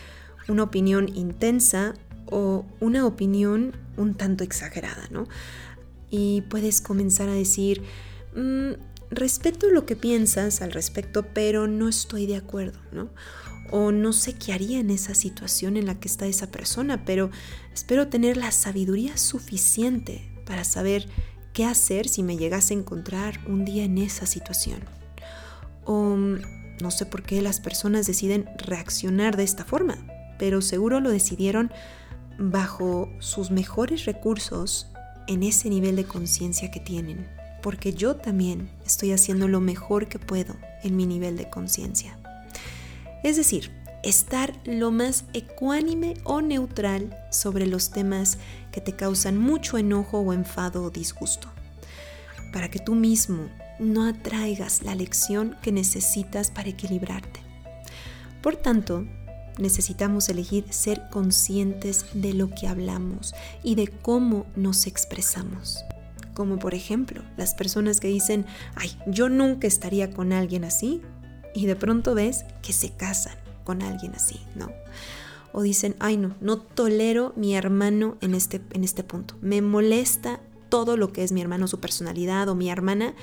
una 0.47 0.63
opinión 0.63 1.13
intensa 1.15 1.93
o 2.25 2.65
una 2.79 3.05
opinión 3.05 3.75
un 3.97 4.15
tanto 4.15 4.43
exagerada, 4.43 5.07
¿no? 5.11 5.27
Y 6.09 6.41
puedes 6.43 6.79
comenzar 6.81 7.27
a 7.27 7.33
decir, 7.33 7.83
mm, 8.35 8.71
respeto 9.15 9.69
lo 9.69 9.85
que 9.85 9.95
piensas 9.95 10.61
al 10.61 10.71
respecto, 10.71 11.23
pero 11.33 11.67
no 11.67 11.89
estoy 11.89 12.25
de 12.25 12.37
acuerdo, 12.37 12.79
¿no? 12.91 13.09
O 13.71 13.91
no 13.91 14.13
sé 14.13 14.33
qué 14.33 14.53
haría 14.53 14.79
en 14.79 14.89
esa 14.89 15.15
situación 15.15 15.77
en 15.77 15.85
la 15.85 15.99
que 15.99 16.07
está 16.07 16.25
esa 16.25 16.51
persona, 16.51 17.05
pero 17.05 17.31
espero 17.73 18.07
tener 18.07 18.37
la 18.37 18.51
sabiduría 18.51 19.17
suficiente 19.17 20.29
para 20.45 20.63
saber 20.63 21.07
qué 21.53 21.65
hacer 21.65 22.07
si 22.07 22.23
me 22.23 22.37
llegase 22.37 22.73
a 22.73 22.77
encontrar 22.77 23.39
un 23.47 23.65
día 23.65 23.83
en 23.83 23.97
esa 23.97 24.25
situación. 24.25 24.81
O 25.85 26.15
no 26.15 26.91
sé 26.91 27.05
por 27.05 27.23
qué 27.23 27.41
las 27.41 27.59
personas 27.59 28.07
deciden 28.07 28.49
reaccionar 28.57 29.37
de 29.37 29.43
esta 29.43 29.65
forma, 29.65 29.97
pero 30.37 30.61
seguro 30.61 30.99
lo 30.99 31.09
decidieron 31.09 31.71
bajo 32.37 33.09
sus 33.19 33.51
mejores 33.51 34.05
recursos 34.05 34.87
en 35.27 35.43
ese 35.43 35.69
nivel 35.69 35.95
de 35.95 36.05
conciencia 36.05 36.71
que 36.71 36.79
tienen, 36.79 37.27
porque 37.63 37.93
yo 37.93 38.17
también 38.17 38.69
estoy 38.85 39.13
haciendo 39.13 39.47
lo 39.47 39.61
mejor 39.61 40.09
que 40.09 40.19
puedo 40.19 40.55
en 40.83 40.97
mi 40.97 41.07
nivel 41.07 41.37
de 41.37 41.49
conciencia. 41.49 42.19
Es 43.23 43.37
decir, 43.37 43.71
estar 44.03 44.53
lo 44.65 44.91
más 44.91 45.23
ecuánime 45.33 46.15
o 46.25 46.41
neutral 46.41 47.17
sobre 47.31 47.65
los 47.65 47.89
temas 47.89 48.37
que 48.73 48.81
te 48.81 48.97
causan 48.97 49.37
mucho 49.37 49.77
enojo 49.77 50.19
o 50.19 50.33
enfado 50.33 50.83
o 50.83 50.89
disgusto, 50.89 51.47
para 52.51 52.69
que 52.69 52.79
tú 52.79 52.95
mismo 52.95 53.47
no 53.79 54.05
atraigas 54.05 54.83
la 54.83 54.93
lección 54.93 55.55
que 55.63 55.71
necesitas 55.71 56.51
para 56.51 56.69
equilibrarte. 56.69 57.39
Por 58.41 58.57
tanto, 58.57 59.07
necesitamos 59.57 60.27
elegir 60.27 60.65
ser 60.69 61.03
conscientes 61.09 62.05
de 62.13 62.33
lo 62.33 62.49
que 62.49 62.67
hablamos 62.67 63.33
y 63.63 63.75
de 63.75 63.87
cómo 63.87 64.47
nos 64.57 64.85
expresamos. 64.85 65.85
Como 66.33 66.59
por 66.59 66.73
ejemplo, 66.73 67.23
las 67.37 67.53
personas 67.53 67.99
que 67.99 68.07
dicen, 68.07 68.45
ay, 68.75 68.97
yo 69.07 69.29
nunca 69.29 69.67
estaría 69.67 70.11
con 70.11 70.33
alguien 70.33 70.63
así, 70.63 71.01
y 71.53 71.65
de 71.65 71.75
pronto 71.75 72.15
ves 72.15 72.45
que 72.61 72.73
se 72.73 72.91
casan 72.91 73.37
con 73.63 73.81
alguien 73.81 74.13
así, 74.15 74.39
¿no? 74.55 74.71
O 75.51 75.61
dicen, 75.61 75.95
ay, 75.99 76.17
no, 76.17 76.35
no 76.41 76.57
tolero 76.57 77.33
mi 77.35 77.55
hermano 77.55 78.17
en 78.21 78.33
este, 78.33 78.61
en 78.71 78.83
este 78.83 79.03
punto. 79.03 79.37
Me 79.41 79.61
molesta 79.61 80.41
todo 80.69 80.97
lo 80.97 81.13
que 81.13 81.23
es 81.23 81.31
mi 81.31 81.41
hermano, 81.41 81.67
su 81.67 81.79
personalidad 81.79 82.49
o 82.49 82.55
mi 82.55 82.69
hermana, 82.69 83.13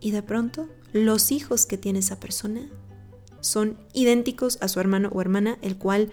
y 0.00 0.10
de 0.10 0.22
pronto 0.22 0.68
los 0.92 1.32
hijos 1.32 1.66
que 1.66 1.78
tiene 1.78 2.00
esa 2.00 2.20
persona 2.20 2.68
son 3.40 3.78
idénticos 3.94 4.58
a 4.60 4.68
su 4.68 4.80
hermano 4.80 5.08
o 5.12 5.20
hermana, 5.20 5.58
el 5.62 5.78
cual 5.78 6.10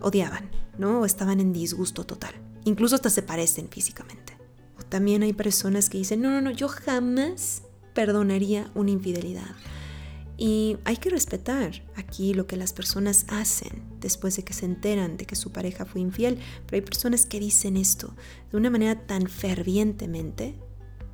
odiaban, 0.00 0.48
¿no? 0.78 1.00
O 1.00 1.04
estaban 1.04 1.40
en 1.40 1.52
disgusto 1.52 2.04
total. 2.04 2.34
Incluso 2.64 2.94
hasta 2.94 3.10
se 3.10 3.22
parecen 3.22 3.68
físicamente. 3.68 4.29
También 4.88 5.22
hay 5.22 5.32
personas 5.32 5.88
que 5.88 5.98
dicen, 5.98 6.20
no, 6.20 6.30
no, 6.30 6.40
no, 6.40 6.50
yo 6.50 6.68
jamás 6.68 7.62
perdonaría 7.94 8.70
una 8.74 8.90
infidelidad. 8.90 9.54
Y 10.36 10.78
hay 10.84 10.96
que 10.96 11.10
respetar 11.10 11.82
aquí 11.96 12.32
lo 12.32 12.46
que 12.46 12.56
las 12.56 12.72
personas 12.72 13.26
hacen 13.28 13.82
después 14.00 14.36
de 14.36 14.42
que 14.42 14.54
se 14.54 14.64
enteran 14.64 15.18
de 15.18 15.26
que 15.26 15.36
su 15.36 15.52
pareja 15.52 15.84
fue 15.84 16.00
infiel, 16.00 16.38
pero 16.64 16.76
hay 16.76 16.80
personas 16.80 17.26
que 17.26 17.38
dicen 17.38 17.76
esto 17.76 18.16
de 18.50 18.56
una 18.56 18.70
manera 18.70 19.06
tan 19.06 19.26
fervientemente 19.26 20.58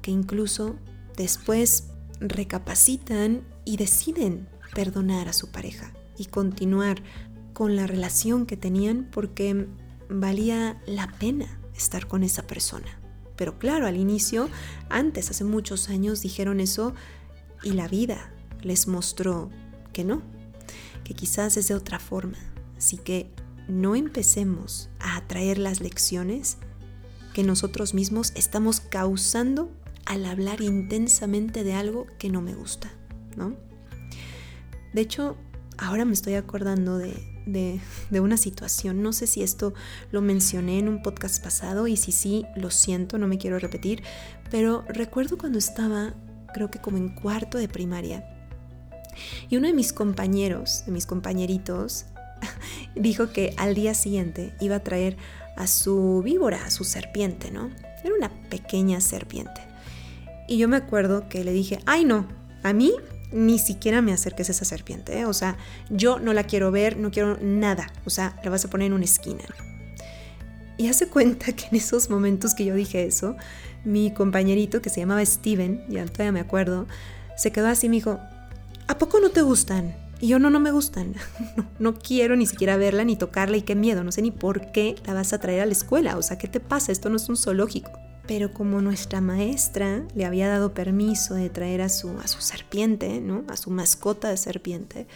que 0.00 0.12
incluso 0.12 0.76
después 1.16 1.88
recapacitan 2.20 3.42
y 3.64 3.76
deciden 3.78 4.48
perdonar 4.74 5.28
a 5.28 5.32
su 5.32 5.50
pareja 5.50 5.92
y 6.16 6.26
continuar 6.26 7.02
con 7.52 7.74
la 7.74 7.88
relación 7.88 8.46
que 8.46 8.56
tenían 8.56 9.08
porque 9.10 9.66
valía 10.08 10.80
la 10.86 11.10
pena 11.18 11.60
estar 11.74 12.06
con 12.06 12.22
esa 12.22 12.46
persona. 12.46 12.95
Pero 13.36 13.58
claro, 13.58 13.86
al 13.86 13.96
inicio, 13.96 14.48
antes, 14.88 15.30
hace 15.30 15.44
muchos 15.44 15.88
años, 15.88 16.22
dijeron 16.22 16.60
eso 16.60 16.94
y 17.62 17.72
la 17.72 17.88
vida 17.88 18.32
les 18.62 18.88
mostró 18.88 19.50
que 19.92 20.04
no, 20.04 20.22
que 21.04 21.14
quizás 21.14 21.56
es 21.56 21.68
de 21.68 21.74
otra 21.74 21.98
forma. 21.98 22.38
Así 22.76 22.96
que 22.96 23.30
no 23.68 23.94
empecemos 23.94 24.88
a 24.98 25.16
atraer 25.16 25.58
las 25.58 25.80
lecciones 25.80 26.58
que 27.34 27.42
nosotros 27.42 27.94
mismos 27.94 28.32
estamos 28.34 28.80
causando 28.80 29.70
al 30.06 30.24
hablar 30.24 30.62
intensamente 30.62 31.64
de 31.64 31.74
algo 31.74 32.06
que 32.18 32.30
no 32.30 32.40
me 32.40 32.54
gusta, 32.54 32.90
¿no? 33.36 33.56
De 34.94 35.00
hecho, 35.02 35.36
ahora 35.76 36.04
me 36.04 36.14
estoy 36.14 36.34
acordando 36.34 36.96
de, 36.96 37.35
una 37.46 38.36
situación, 38.36 39.02
no 39.02 39.12
sé 39.12 39.26
si 39.26 39.42
esto 39.42 39.74
lo 40.10 40.20
mencioné 40.20 40.78
en 40.78 40.88
un 40.88 41.02
podcast 41.02 41.42
pasado 41.42 41.86
y 41.86 41.96
si 41.96 42.12
sí, 42.12 42.44
lo 42.56 42.70
siento, 42.70 43.18
no 43.18 43.28
me 43.28 43.38
quiero 43.38 43.58
repetir, 43.58 44.02
pero 44.50 44.84
recuerdo 44.88 45.38
cuando 45.38 45.58
estaba, 45.58 46.14
creo 46.52 46.70
que 46.70 46.80
como 46.80 46.96
en 46.96 47.08
cuarto 47.08 47.58
de 47.58 47.68
primaria, 47.68 48.24
y 49.48 49.56
uno 49.56 49.66
de 49.66 49.74
mis 49.74 49.92
compañeros, 49.92 50.84
de 50.86 50.92
mis 50.92 51.06
compañeritos, 51.06 52.06
dijo 52.94 53.32
que 53.32 53.54
al 53.56 53.74
día 53.74 53.94
siguiente 53.94 54.54
iba 54.60 54.76
a 54.76 54.82
traer 54.82 55.16
a 55.56 55.66
su 55.66 56.22
víbora, 56.22 56.64
a 56.64 56.70
su 56.70 56.84
serpiente, 56.84 57.50
¿no? 57.50 57.70
Era 58.04 58.14
una 58.14 58.30
pequeña 58.50 59.00
serpiente. 59.00 59.60
Y 60.48 60.58
yo 60.58 60.68
me 60.68 60.76
acuerdo 60.76 61.28
que 61.28 61.44
le 61.44 61.52
dije, 61.52 61.80
ay 61.86 62.04
no, 62.04 62.26
a 62.62 62.72
mí 62.72 62.92
ni 63.32 63.58
siquiera 63.58 64.02
me 64.02 64.12
acerques 64.12 64.48
a 64.48 64.52
esa 64.52 64.64
serpiente, 64.64 65.18
¿eh? 65.18 65.26
o 65.26 65.32
sea, 65.32 65.56
yo 65.90 66.18
no 66.18 66.32
la 66.32 66.44
quiero 66.44 66.70
ver, 66.70 66.96
no 66.96 67.10
quiero 67.10 67.38
nada, 67.40 67.92
o 68.04 68.10
sea, 68.10 68.38
la 68.44 68.50
vas 68.50 68.64
a 68.64 68.70
poner 68.70 68.86
en 68.86 68.92
una 68.92 69.04
esquina. 69.04 69.44
Y 70.78 70.88
hace 70.88 71.08
cuenta 71.08 71.52
que 71.52 71.66
en 71.70 71.76
esos 71.76 72.10
momentos 72.10 72.54
que 72.54 72.64
yo 72.64 72.74
dije 72.74 73.04
eso, 73.04 73.36
mi 73.84 74.12
compañerito 74.12 74.82
que 74.82 74.90
se 74.90 75.00
llamaba 75.00 75.24
Steven, 75.24 75.84
ya 75.88 76.04
todavía 76.06 76.32
me 76.32 76.40
acuerdo, 76.40 76.86
se 77.36 77.50
quedó 77.50 77.68
así 77.68 77.86
y 77.86 77.90
me 77.90 77.96
dijo, 77.96 78.20
¿a 78.86 78.98
poco 78.98 79.20
no 79.20 79.30
te 79.30 79.42
gustan? 79.42 79.96
Y 80.20 80.28
yo 80.28 80.38
no, 80.38 80.48
no 80.48 80.60
me 80.60 80.70
gustan, 80.70 81.14
no, 81.56 81.66
no, 81.78 81.94
quiero 81.98 82.36
ni 82.36 82.46
siquiera 82.46 82.76
verla 82.76 83.04
ni 83.04 83.16
tocarla 83.16 83.56
y 83.56 83.62
qué 83.62 83.74
miedo, 83.74 84.04
no 84.04 84.12
sé 84.12 84.22
ni 84.22 84.30
por 84.30 84.70
qué 84.72 84.96
la 85.06 85.14
vas 85.14 85.32
a 85.32 85.40
traer 85.40 85.60
a 85.60 85.66
la 85.66 85.72
escuela, 85.72 86.16
o 86.16 86.22
sea, 86.22 86.38
¿qué 86.38 86.48
te 86.48 86.60
pasa? 86.60 86.92
Esto 86.92 87.10
no 87.10 87.16
es 87.16 87.28
un 87.28 87.36
zoológico 87.36 87.90
pero 88.26 88.52
como 88.52 88.80
nuestra 88.80 89.20
maestra 89.20 90.04
le 90.14 90.24
había 90.24 90.48
dado 90.48 90.74
permiso 90.74 91.34
de 91.34 91.50
traer 91.50 91.80
a 91.80 91.88
su, 91.88 92.10
a 92.18 92.26
su 92.26 92.40
serpiente, 92.40 93.20
¿no? 93.20 93.44
a 93.48 93.56
su 93.56 93.70
mascota 93.70 94.28
de 94.28 94.36
serpiente, 94.36 95.06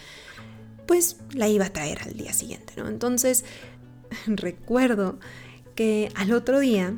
pues 0.87 1.17
la 1.33 1.49
iba 1.49 1.67
a 1.67 1.73
traer 1.73 2.01
al 2.03 2.15
día 2.15 2.33
siguiente. 2.33 2.75
¿no? 2.77 2.89
Entonces 2.89 3.45
recuerdo 4.27 5.19
que 5.75 6.11
al 6.15 6.33
otro 6.33 6.61
día 6.61 6.97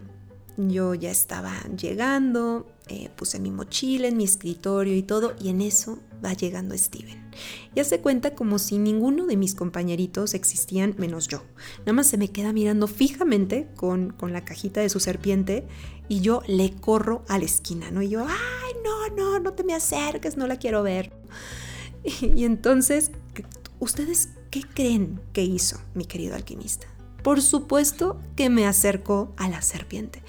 yo 0.57 0.95
ya 0.95 1.11
estaba 1.11 1.55
llegando, 1.77 2.67
eh, 2.89 3.11
puse 3.17 3.41
mi 3.41 3.51
mochila 3.51 4.09
en 4.09 4.17
mi 4.17 4.25
escritorio 4.25 4.95
y 4.97 5.03
todo, 5.03 5.35
y 5.41 5.49
en 5.49 5.63
eso 5.63 5.99
va 6.25 6.33
llegando 6.35 6.77
Steven. 6.77 7.31
Y 7.75 7.81
hace 7.81 8.01
cuenta 8.01 8.35
como 8.35 8.59
si 8.59 8.79
ninguno 8.79 9.27
de 9.27 9.37
mis 9.37 9.55
compañeritos 9.55 10.35
existían 10.35 10.95
menos 10.99 11.29
yo. 11.29 11.43
Nada 11.81 11.93
más 11.93 12.07
se 12.07 12.19
me 12.19 12.29
queda 12.29 12.53
mirando 12.53 12.87
fijamente 12.87 13.69
con, 13.77 14.11
con 14.11 14.33
la 14.33 14.45
cajita 14.45 14.81
de 14.81 14.89
su 14.89 15.01
serpiente 15.01 15.67
y 16.09 16.21
yo 16.21 16.43
le 16.47 16.73
corro 16.73 17.25
a 17.29 17.39
la 17.39 17.45
esquina, 17.45 17.91
¿no? 17.91 18.03
Y 18.03 18.11
yo, 18.11 18.21
ay, 18.27 18.73
no, 18.85 19.09
no, 19.17 19.39
no 19.41 19.53
te 19.55 19.65
me 19.65 19.75
acerques, 19.75 20.37
no 20.37 20.47
la 20.47 20.57
quiero 20.57 20.83
ver. 20.83 21.13
Y, 22.05 22.27
y 22.41 22.45
entonces, 22.45 23.11
¿ustedes 23.79 24.31
qué 24.51 24.63
creen 24.63 25.21
que 25.33 25.43
hizo 25.43 25.81
mi 25.95 26.05
querido 26.05 26.35
alquimista? 26.35 26.87
Por 27.23 27.41
supuesto 27.41 28.21
que 28.37 28.51
me 28.51 28.67
acercó 28.67 29.33
a 29.37 29.49
la 29.49 29.63
serpiente. 29.63 30.23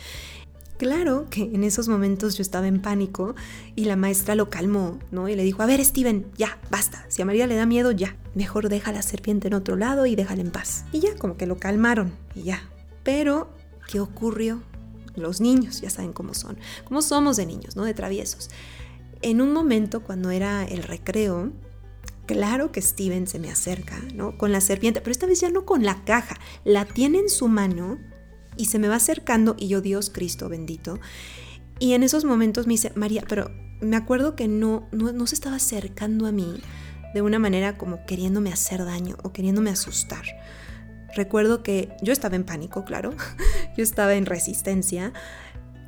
Claro 0.77 1.27
que 1.29 1.43
en 1.43 1.63
esos 1.63 1.87
momentos 1.87 2.35
yo 2.35 2.41
estaba 2.41 2.67
en 2.67 2.81
pánico 2.81 3.35
y 3.75 3.85
la 3.85 3.95
maestra 3.95 4.35
lo 4.35 4.49
calmó, 4.49 4.99
¿no? 5.11 5.29
Y 5.29 5.35
le 5.35 5.43
dijo, 5.43 5.61
a 5.61 5.65
ver 5.65 5.83
Steven, 5.83 6.25
ya, 6.35 6.59
basta, 6.71 7.05
si 7.09 7.21
a 7.21 7.25
María 7.25 7.47
le 7.47 7.55
da 7.55 7.65
miedo, 7.65 7.91
ya, 7.91 8.17
mejor 8.33 8.69
deja 8.69 8.91
la 8.91 9.03
serpiente 9.03 9.47
en 9.47 9.53
otro 9.53 9.75
lado 9.75 10.05
y 10.05 10.15
déjala 10.15 10.41
en 10.41 10.51
paz. 10.51 10.85
Y 10.91 10.99
ya, 10.99 11.15
como 11.15 11.37
que 11.37 11.45
lo 11.45 11.57
calmaron 11.57 12.13
y 12.35 12.43
ya. 12.43 12.69
Pero, 13.03 13.49
¿qué 13.87 13.99
ocurrió? 13.99 14.63
Los 15.15 15.41
niños 15.41 15.81
ya 15.81 15.91
saben 15.91 16.11
cómo 16.11 16.33
son, 16.33 16.57
cómo 16.85 17.01
somos 17.03 17.37
de 17.37 17.45
niños, 17.45 17.75
¿no? 17.75 17.83
De 17.83 17.93
traviesos. 17.93 18.49
En 19.21 19.41
un 19.41 19.53
momento, 19.53 20.01
cuando 20.01 20.31
era 20.31 20.65
el 20.65 20.83
recreo, 20.83 21.51
Claro 22.25 22.71
que 22.71 22.81
Steven 22.81 23.27
se 23.27 23.37
me 23.37 23.51
acerca, 23.51 23.99
¿no? 24.13 24.37
Con 24.37 24.53
la 24.53 24.61
serpiente, 24.61 25.01
pero 25.01 25.11
esta 25.11 25.25
vez 25.25 25.41
ya 25.41 25.49
no 25.49 25.65
con 25.65 25.83
la 25.83 26.05
caja, 26.05 26.39
la 26.63 26.85
tiene 26.85 27.19
en 27.19 27.27
su 27.27 27.49
mano 27.49 27.99
y 28.57 28.65
se 28.65 28.79
me 28.79 28.87
va 28.87 28.95
acercando 28.95 29.55
y 29.57 29.67
yo, 29.67 29.81
Dios 29.81 30.09
Cristo 30.09 30.49
bendito. 30.49 30.99
Y 31.79 31.93
en 31.93 32.03
esos 32.03 32.25
momentos 32.25 32.67
me 32.67 32.73
dice, 32.73 32.91
María, 32.95 33.23
pero 33.27 33.51
me 33.81 33.95
acuerdo 33.95 34.35
que 34.35 34.47
no, 34.47 34.87
no, 34.91 35.27
se 35.27 35.35
estaba 35.35 35.57
acercando 35.57 36.25
a 36.25 36.31
mí 36.31 36.61
de 37.13 37.21
una 37.21 37.39
manera 37.39 37.77
como 37.77 38.05
queriéndome 38.05 38.51
hacer 38.51 38.85
daño 38.85 39.17
o 39.23 39.33
queriéndome 39.33 39.69
asustar. 39.69 40.23
Recuerdo 41.15 41.61
que 41.61 41.89
yo 42.01 42.13
estaba 42.13 42.35
en 42.35 42.43
pánico, 42.43 42.85
claro, 42.85 43.13
yo 43.77 43.83
estaba 43.83 44.15
en 44.15 44.25
resistencia 44.25 45.13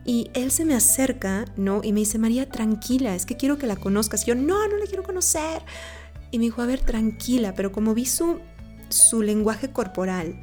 y 0.06 0.30
él 0.34 0.52
se 0.52 0.66
me 0.66 0.76
acerca, 0.76 1.46
¿no? 1.56 1.82
Y 1.84 1.94
me 1.94 2.02
dice, 2.02 2.20
María, 2.20 2.48
tranquila, 2.48 3.16
es 3.16 3.26
que 3.26 3.38
quiero 3.38 3.58
que 3.58 3.66
la 3.66 3.76
conozcas. 3.76 4.24
Y 4.24 4.28
yo, 4.28 4.36
no, 4.36 4.68
no 4.68 4.78
la 4.78 4.86
quiero 4.86 5.02
conocer. 5.02 5.64
Y 6.30 6.38
me 6.38 6.46
dijo, 6.46 6.62
a 6.62 6.68
ver, 6.68 6.80
tranquila, 6.80 7.56
pero 7.56 7.72
como 7.72 7.96
vi 7.96 8.06
su, 8.06 8.40
su 8.90 9.24
lenguaje 9.24 9.72
corporal 9.72 10.40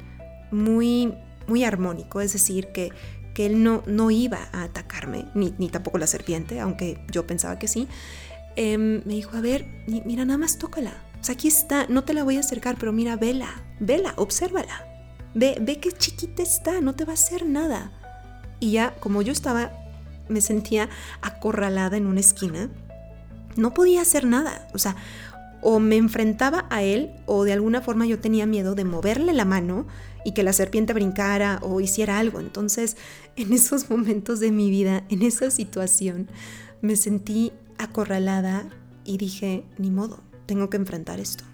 muy 0.51 1.13
muy 1.47 1.63
armónico, 1.63 2.21
es 2.21 2.33
decir, 2.33 2.67
que, 2.67 2.91
que 3.33 3.45
él 3.45 3.63
no, 3.63 3.83
no 3.85 4.11
iba 4.11 4.49
a 4.51 4.63
atacarme, 4.63 5.25
ni, 5.33 5.53
ni, 5.57 5.69
tampoco 5.69 5.97
la 5.97 6.07
serpiente, 6.07 6.59
aunque 6.59 7.03
yo 7.11 7.25
pensaba 7.27 7.59
que 7.59 7.67
sí, 7.67 7.87
em, 8.55 9.01
me 9.05 9.13
dijo, 9.13 9.35
a 9.35 9.41
ver, 9.41 9.65
mira, 9.87 10.25
nada 10.25 10.37
más 10.37 10.57
tócala. 10.57 10.93
O 11.19 11.23
sea, 11.23 11.33
aquí 11.33 11.47
está, 11.47 11.87
no 11.87 12.03
te 12.03 12.13
la 12.13 12.23
voy 12.23 12.37
a 12.37 12.41
acercar, 12.41 12.75
pero 12.77 12.91
mira, 12.91 13.15
vela, 13.15 13.49
vela, 13.79 14.13
obsérvala. 14.17 14.87
Ve, 15.33 15.57
ve 15.59 15.79
qué 15.79 15.91
chiquita 15.91 16.43
está, 16.43 16.81
no 16.81 16.95
te 16.95 17.05
va 17.05 17.11
a 17.11 17.15
hacer 17.15 17.45
nada. 17.45 17.91
Y 18.59 18.71
ya, 18.71 18.93
como 18.99 19.21
yo 19.21 19.31
estaba, 19.31 19.71
me 20.29 20.41
sentía 20.41 20.89
acorralada 21.21 21.97
en 21.97 22.07
una 22.07 22.19
esquina, 22.19 22.69
no 23.55 23.73
podía 23.73 24.01
hacer 24.01 24.25
nada. 24.25 24.67
O 24.73 24.77
sea, 24.77 24.95
o 25.63 25.79
me 25.79 25.95
enfrentaba 25.95 26.67
a 26.69 26.83
él 26.83 27.11
o 27.25 27.45
de 27.45 27.53
alguna 27.53 27.81
forma 27.81 28.05
yo 28.05 28.19
tenía 28.19 28.45
miedo 28.45 28.75
de 28.75 28.83
moverle 28.83 29.31
la 29.33 29.45
mano 29.45 29.87
y 30.25 30.33
que 30.33 30.43
la 30.43 30.53
serpiente 30.53 30.93
brincara 30.93 31.59
o 31.61 31.79
hiciera 31.79 32.19
algo. 32.19 32.39
Entonces, 32.39 32.97
en 33.35 33.53
esos 33.53 33.89
momentos 33.89 34.39
de 34.39 34.51
mi 34.51 34.69
vida, 34.69 35.05
en 35.09 35.21
esa 35.21 35.49
situación, 35.49 36.27
me 36.81 36.95
sentí 36.97 37.53
acorralada 37.77 38.67
y 39.05 39.17
dije, 39.17 39.63
ni 39.77 39.89
modo, 39.89 40.21
tengo 40.45 40.69
que 40.69 40.77
enfrentar 40.77 41.19
esto. 41.19 41.45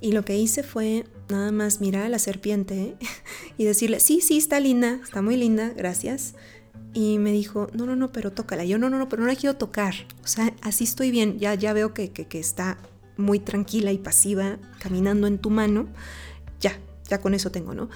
Y 0.00 0.12
lo 0.12 0.24
que 0.24 0.38
hice 0.38 0.62
fue 0.62 1.04
nada 1.28 1.52
más 1.52 1.82
mirar 1.82 2.04
a 2.04 2.08
la 2.08 2.18
serpiente 2.18 2.96
y 3.58 3.64
decirle, 3.64 4.00
sí, 4.00 4.22
sí, 4.22 4.38
está 4.38 4.60
linda, 4.60 4.98
está 5.02 5.20
muy 5.20 5.36
linda, 5.36 5.72
gracias. 5.76 6.34
Y 6.94 7.18
me 7.18 7.32
dijo, 7.32 7.68
no, 7.74 7.84
no, 7.84 7.96
no, 7.96 8.10
pero 8.10 8.32
tócala. 8.32 8.64
Yo, 8.64 8.78
no, 8.78 8.88
no, 8.88 8.98
no, 8.98 9.10
pero 9.10 9.22
no 9.22 9.28
la 9.28 9.36
quiero 9.36 9.56
tocar. 9.56 9.94
O 10.24 10.26
sea, 10.26 10.54
así 10.62 10.84
estoy 10.84 11.10
bien, 11.10 11.38
ya, 11.38 11.54
ya 11.54 11.74
veo 11.74 11.92
que, 11.92 12.10
que, 12.10 12.26
que 12.26 12.40
está 12.40 12.78
muy 13.16 13.38
tranquila 13.38 13.92
y 13.92 13.98
pasiva 13.98 14.58
caminando 14.78 15.26
en 15.26 15.38
tu 15.38 15.50
mano, 15.50 15.88
ya, 16.60 16.78
ya 17.08 17.20
con 17.20 17.34
eso 17.34 17.50
tengo, 17.50 17.74
¿no? 17.74 17.88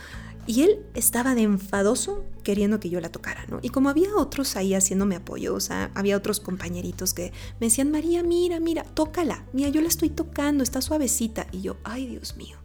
Y 0.46 0.62
él 0.62 0.84
estaba 0.94 1.34
de 1.34 1.42
enfadoso 1.42 2.24
queriendo 2.42 2.78
que 2.78 2.90
yo 2.90 3.00
la 3.00 3.10
tocara, 3.10 3.46
¿no? 3.48 3.60
Y 3.62 3.70
como 3.70 3.88
había 3.88 4.14
otros 4.16 4.56
ahí 4.56 4.74
haciéndome 4.74 5.16
apoyo, 5.16 5.54
o 5.54 5.60
sea, 5.60 5.90
había 5.94 6.16
otros 6.16 6.38
compañeritos 6.40 7.14
que 7.14 7.32
me 7.60 7.68
decían, 7.68 7.90
María, 7.90 8.22
mira, 8.22 8.60
mira, 8.60 8.84
tócala, 8.84 9.46
mira, 9.54 9.70
yo 9.70 9.80
la 9.80 9.88
estoy 9.88 10.10
tocando, 10.10 10.62
está 10.62 10.82
suavecita. 10.82 11.46
Y 11.50 11.62
yo, 11.62 11.76
ay, 11.82 12.06
Dios 12.06 12.36
mío, 12.36 12.58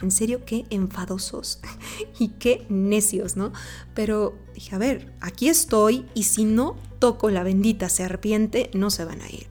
en 0.00 0.12
serio, 0.12 0.44
qué 0.44 0.64
enfadosos 0.70 1.58
y 2.20 2.28
qué 2.28 2.66
necios, 2.68 3.36
¿no? 3.36 3.52
Pero 3.94 4.38
dije, 4.54 4.76
a 4.76 4.78
ver, 4.78 5.12
aquí 5.20 5.48
estoy 5.48 6.06
y 6.14 6.24
si 6.24 6.44
no 6.44 6.76
toco 7.00 7.30
la 7.30 7.42
bendita 7.42 7.88
serpiente, 7.88 8.70
no 8.74 8.90
se 8.90 9.04
van 9.04 9.20
a 9.22 9.28
ir. 9.28 9.48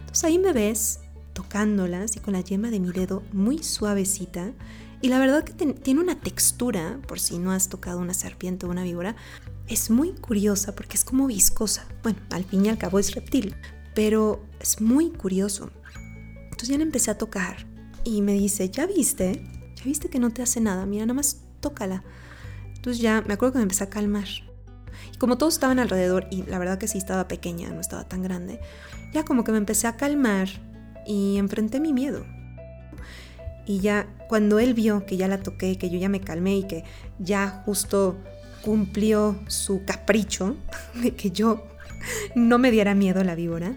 Entonces 0.00 0.24
ahí 0.24 0.38
me 0.38 0.52
ves 0.52 1.00
tocándolas 1.34 2.16
y 2.16 2.20
con 2.20 2.32
la 2.32 2.40
yema 2.40 2.70
de 2.70 2.80
mi 2.80 2.90
dedo 2.90 3.22
muy 3.32 3.62
suavecita. 3.62 4.52
Y 5.02 5.08
la 5.08 5.18
verdad 5.18 5.44
que 5.44 5.52
tiene 5.52 6.00
una 6.00 6.18
textura, 6.18 6.98
por 7.06 7.20
si 7.20 7.38
no 7.38 7.52
has 7.52 7.68
tocado 7.68 7.98
una 7.98 8.14
serpiente 8.14 8.64
o 8.64 8.70
una 8.70 8.84
víbora, 8.84 9.16
es 9.68 9.90
muy 9.90 10.12
curiosa 10.12 10.74
porque 10.74 10.96
es 10.96 11.04
como 11.04 11.26
viscosa. 11.26 11.84
Bueno, 12.02 12.18
al 12.30 12.44
fin 12.44 12.64
y 12.64 12.70
al 12.70 12.78
cabo 12.78 12.98
es 12.98 13.14
reptil, 13.14 13.54
pero 13.94 14.42
es 14.60 14.80
muy 14.80 15.10
curioso. 15.10 15.70
Entonces 16.44 16.68
ya 16.68 16.78
le 16.78 16.84
empecé 16.84 17.10
a 17.10 17.18
tocar 17.18 17.66
y 18.04 18.22
me 18.22 18.32
dice, 18.32 18.70
¿ya 18.70 18.86
viste? 18.86 19.44
¿Ya 19.76 19.84
viste 19.84 20.08
que 20.08 20.18
no 20.18 20.30
te 20.30 20.40
hace 20.40 20.60
nada? 20.60 20.86
Mira, 20.86 21.04
nada 21.04 21.14
más 21.14 21.42
tócala. 21.60 22.02
Entonces 22.74 23.02
ya 23.02 23.22
me 23.26 23.34
acuerdo 23.34 23.54
que 23.54 23.58
me 23.58 23.64
empecé 23.64 23.84
a 23.84 23.90
calmar. 23.90 24.28
Y 25.12 25.18
como 25.18 25.36
todos 25.36 25.54
estaban 25.54 25.78
alrededor, 25.78 26.26
y 26.30 26.44
la 26.44 26.58
verdad 26.58 26.78
que 26.78 26.88
sí 26.88 26.98
estaba 26.98 27.28
pequeña, 27.28 27.70
no 27.70 27.80
estaba 27.80 28.08
tan 28.08 28.22
grande, 28.22 28.60
ya 29.12 29.24
como 29.24 29.44
que 29.44 29.52
me 29.52 29.58
empecé 29.58 29.86
a 29.86 29.96
calmar 29.96 30.48
y 31.06 31.38
enfrenté 31.38 31.80
mi 31.80 31.92
miedo. 31.92 32.24
Y 33.66 33.80
ya 33.80 34.06
cuando 34.28 34.58
él 34.58 34.74
vio 34.74 35.06
que 35.06 35.16
ya 35.16 35.28
la 35.28 35.42
toqué, 35.42 35.78
que 35.78 35.90
yo 35.90 35.98
ya 35.98 36.08
me 36.08 36.20
calmé 36.20 36.58
y 36.58 36.62
que 36.64 36.84
ya 37.18 37.62
justo 37.64 38.16
cumplió 38.62 39.38
su 39.46 39.84
capricho 39.84 40.56
de 41.02 41.12
que 41.14 41.30
yo 41.30 41.66
no 42.34 42.58
me 42.58 42.70
diera 42.70 42.94
miedo 42.94 43.24
la 43.24 43.34
víbora, 43.34 43.74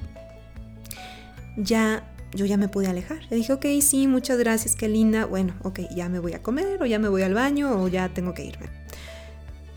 ya 1.58 2.04
yo 2.34 2.46
ya 2.46 2.58
me 2.58 2.68
pude 2.68 2.88
alejar. 2.88 3.20
Le 3.30 3.38
dije, 3.38 3.54
ok, 3.54 3.66
sí, 3.82 4.08
muchas 4.08 4.38
gracias, 4.38 4.76
qué 4.76 4.88
linda. 4.88 5.26
Bueno, 5.26 5.56
ok, 5.64 5.82
ya 5.96 6.10
me 6.10 6.20
voy 6.20 6.34
a 6.34 6.44
comer 6.44 6.82
o 6.82 6.86
ya 6.86 7.00
me 7.00 7.10
voy 7.10 7.22
al 7.22 7.34
baño 7.34 7.82
o 7.82 7.88
ya 7.88 8.10
tengo 8.10 8.34
que 8.34 8.46
irme. 8.46 8.68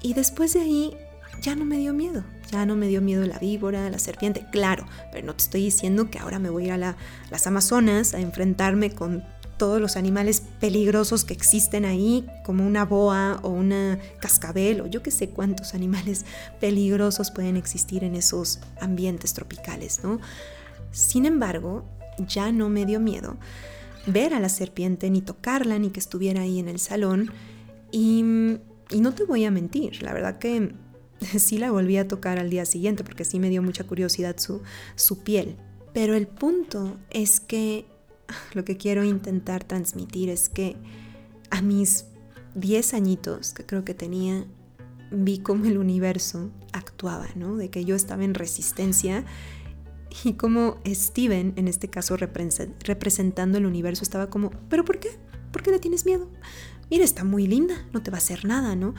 Y 0.03 0.15
después 0.15 0.55
de 0.55 0.61
ahí 0.61 0.97
ya 1.41 1.55
no 1.55 1.65
me 1.65 1.79
dio 1.79 1.93
miedo. 1.93 2.25
Ya 2.51 2.67
no 2.67 2.75
me 2.77 2.89
dio 2.89 3.01
miedo 3.01 3.25
la 3.27 3.39
víbora, 3.39 3.89
la 3.91 3.99
serpiente, 3.99 4.47
claro, 4.51 4.87
pero 5.13 5.27
no 5.27 5.35
te 5.35 5.45
estoy 5.45 5.65
diciendo 5.65 6.11
que 6.11 6.19
ahora 6.19 6.39
me 6.39 6.51
voy 6.51 6.65
a 6.65 6.67
ir 6.77 6.85
a 6.85 6.97
las 7.31 7.47
Amazonas 7.47 8.15
a 8.15 8.21
enfrentarme 8.21 8.91
con 8.91 9.23
todos 9.61 9.79
los 9.79 9.97
animales 9.97 10.43
peligrosos 10.59 11.25
que 11.25 11.35
existen 11.35 11.85
ahí, 11.85 12.27
como 12.47 12.67
una 12.67 12.87
boa 12.87 13.41
o 13.43 13.51
una 13.51 13.99
cascabel 14.19 14.81
o 14.81 14.87
yo 14.87 15.03
que 15.03 15.11
sé 15.11 15.29
cuántos 15.29 15.75
animales 15.75 16.25
peligrosos 16.61 17.31
pueden 17.31 17.59
existir 17.59 18.03
en 18.03 18.15
esos 18.17 18.61
ambientes 18.81 19.35
tropicales, 19.35 20.03
¿no? 20.03 20.19
Sin 20.93 21.27
embargo, 21.27 21.85
ya 22.27 22.53
no 22.53 22.71
me 22.71 22.87
dio 22.87 23.01
miedo 23.01 23.37
ver 24.07 24.33
a 24.33 24.41
la 24.41 24.49
serpiente, 24.49 25.11
ni 25.11 25.21
tocarla, 25.21 25.79
ni 25.79 25.91
que 25.91 26.01
estuviera 26.01 26.41
ahí 26.41 26.59
en 26.59 26.69
el 26.69 26.79
salón. 26.79 27.31
Y, 27.93 28.25
y 28.91 29.01
no 29.01 29.13
te 29.13 29.25
voy 29.25 29.45
a 29.45 29.51
mentir, 29.51 30.03
la 30.03 30.15
verdad 30.15 30.39
que 30.39 30.73
sí 31.39 31.59
la 31.59 31.71
volví 31.71 31.97
a 31.97 32.09
tocar 32.09 32.39
al 32.39 32.51
día 32.51 32.65
siguiente 32.65 33.05
porque 33.05 33.25
sí 33.25 33.39
me 33.39 33.51
dio 33.51 33.63
mucha 33.63 33.85
curiosidad 33.85 34.37
su, 34.39 34.63
su 34.97 35.23
piel. 35.23 35.57
Pero 35.93 36.15
el 36.15 36.27
punto 36.27 36.97
es 37.11 37.41
que 37.41 37.87
lo 38.55 38.65
que 38.65 38.77
quiero 38.77 39.05
intentar 39.05 39.65
transmitir 39.65 40.29
es 40.29 40.49
que 40.49 40.77
a 41.51 41.63
mis 41.63 42.07
10 42.55 42.95
añitos 42.95 43.53
que 43.53 43.65
creo 43.65 43.85
que 43.85 43.95
tenía, 43.95 44.45
vi 45.11 45.39
cómo 45.39 45.67
el 45.67 45.79
universo 45.79 46.51
actuaba, 46.73 47.27
¿no? 47.35 47.57
De 47.57 47.71
que 47.71 47.85
yo 47.85 47.97
estaba 47.97 48.25
en 48.25 48.35
resistencia 48.35 49.25
y 50.25 50.35
como 50.35 50.79
Steven, 50.87 51.53
en 51.57 51.69
este 51.69 51.89
caso 51.89 52.17
representando 52.17 53.59
el 53.59 53.67
universo, 53.67 54.03
estaba 54.03 54.29
como, 54.29 54.51
¿pero 54.69 54.85
por 54.85 54.99
qué? 54.99 55.11
¿Por 55.53 55.63
qué 55.63 55.71
le 55.71 55.79
tienes 55.79 56.05
miedo? 56.05 56.29
Mira, 56.91 57.05
está 57.05 57.25
muy 57.25 57.47
linda, 57.47 57.75
no 57.93 58.03
te 58.03 58.11
va 58.11 58.17
a 58.17 58.19
hacer 58.19 58.45
nada, 58.45 58.75
¿no? 58.75 58.95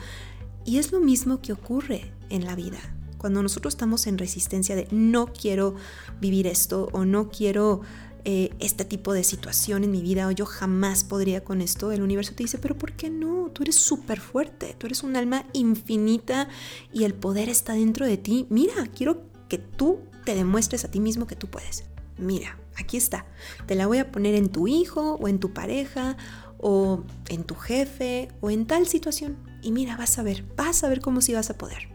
Y 0.64 0.78
es 0.78 0.92
lo 0.92 1.00
mismo 1.00 1.40
que 1.40 1.52
ocurre 1.52 2.12
en 2.30 2.44
la 2.44 2.54
vida. 2.54 2.78
Cuando 3.18 3.42
nosotros 3.42 3.74
estamos 3.74 4.06
en 4.06 4.18
resistencia 4.18 4.74
de 4.74 4.88
no 4.90 5.26
quiero 5.26 5.74
vivir 6.20 6.46
esto 6.46 6.88
o 6.92 7.04
no 7.04 7.30
quiero 7.30 7.82
eh, 8.24 8.50
este 8.60 8.84
tipo 8.84 9.12
de 9.12 9.24
situación 9.24 9.82
en 9.82 9.90
mi 9.90 10.00
vida 10.00 10.28
o 10.28 10.30
yo 10.30 10.46
jamás 10.46 11.02
podría 11.04 11.42
con 11.42 11.60
esto, 11.60 11.90
el 11.90 12.02
universo 12.02 12.34
te 12.34 12.44
dice, 12.44 12.58
pero 12.58 12.78
¿por 12.78 12.92
qué 12.92 13.10
no? 13.10 13.50
Tú 13.52 13.62
eres 13.64 13.76
súper 13.76 14.20
fuerte, 14.20 14.74
tú 14.78 14.86
eres 14.86 15.02
un 15.02 15.16
alma 15.16 15.44
infinita 15.52 16.48
y 16.92 17.04
el 17.04 17.14
poder 17.14 17.48
está 17.48 17.74
dentro 17.74 18.06
de 18.06 18.16
ti. 18.16 18.46
Mira, 18.48 18.74
quiero 18.94 19.22
que 19.48 19.58
tú 19.58 20.00
te 20.24 20.34
demuestres 20.34 20.84
a 20.84 20.90
ti 20.90 21.00
mismo 21.00 21.26
que 21.26 21.36
tú 21.36 21.48
puedes. 21.48 21.84
Mira, 22.16 22.58
aquí 22.76 22.96
está. 22.96 23.26
Te 23.66 23.74
la 23.74 23.86
voy 23.86 23.98
a 23.98 24.12
poner 24.12 24.34
en 24.34 24.48
tu 24.48 24.68
hijo 24.68 25.14
o 25.14 25.26
en 25.26 25.38
tu 25.40 25.52
pareja 25.52 26.16
o 26.58 27.02
en 27.28 27.44
tu 27.44 27.54
jefe 27.56 28.28
o 28.40 28.50
en 28.50 28.66
tal 28.66 28.86
situación. 28.86 29.36
Y 29.62 29.72
mira, 29.72 29.96
vas 29.96 30.18
a 30.18 30.22
ver, 30.22 30.44
vas 30.56 30.82
a 30.84 30.88
ver 30.88 31.00
cómo 31.00 31.20
sí 31.20 31.34
vas 31.34 31.50
a 31.50 31.56
poder. 31.56 31.88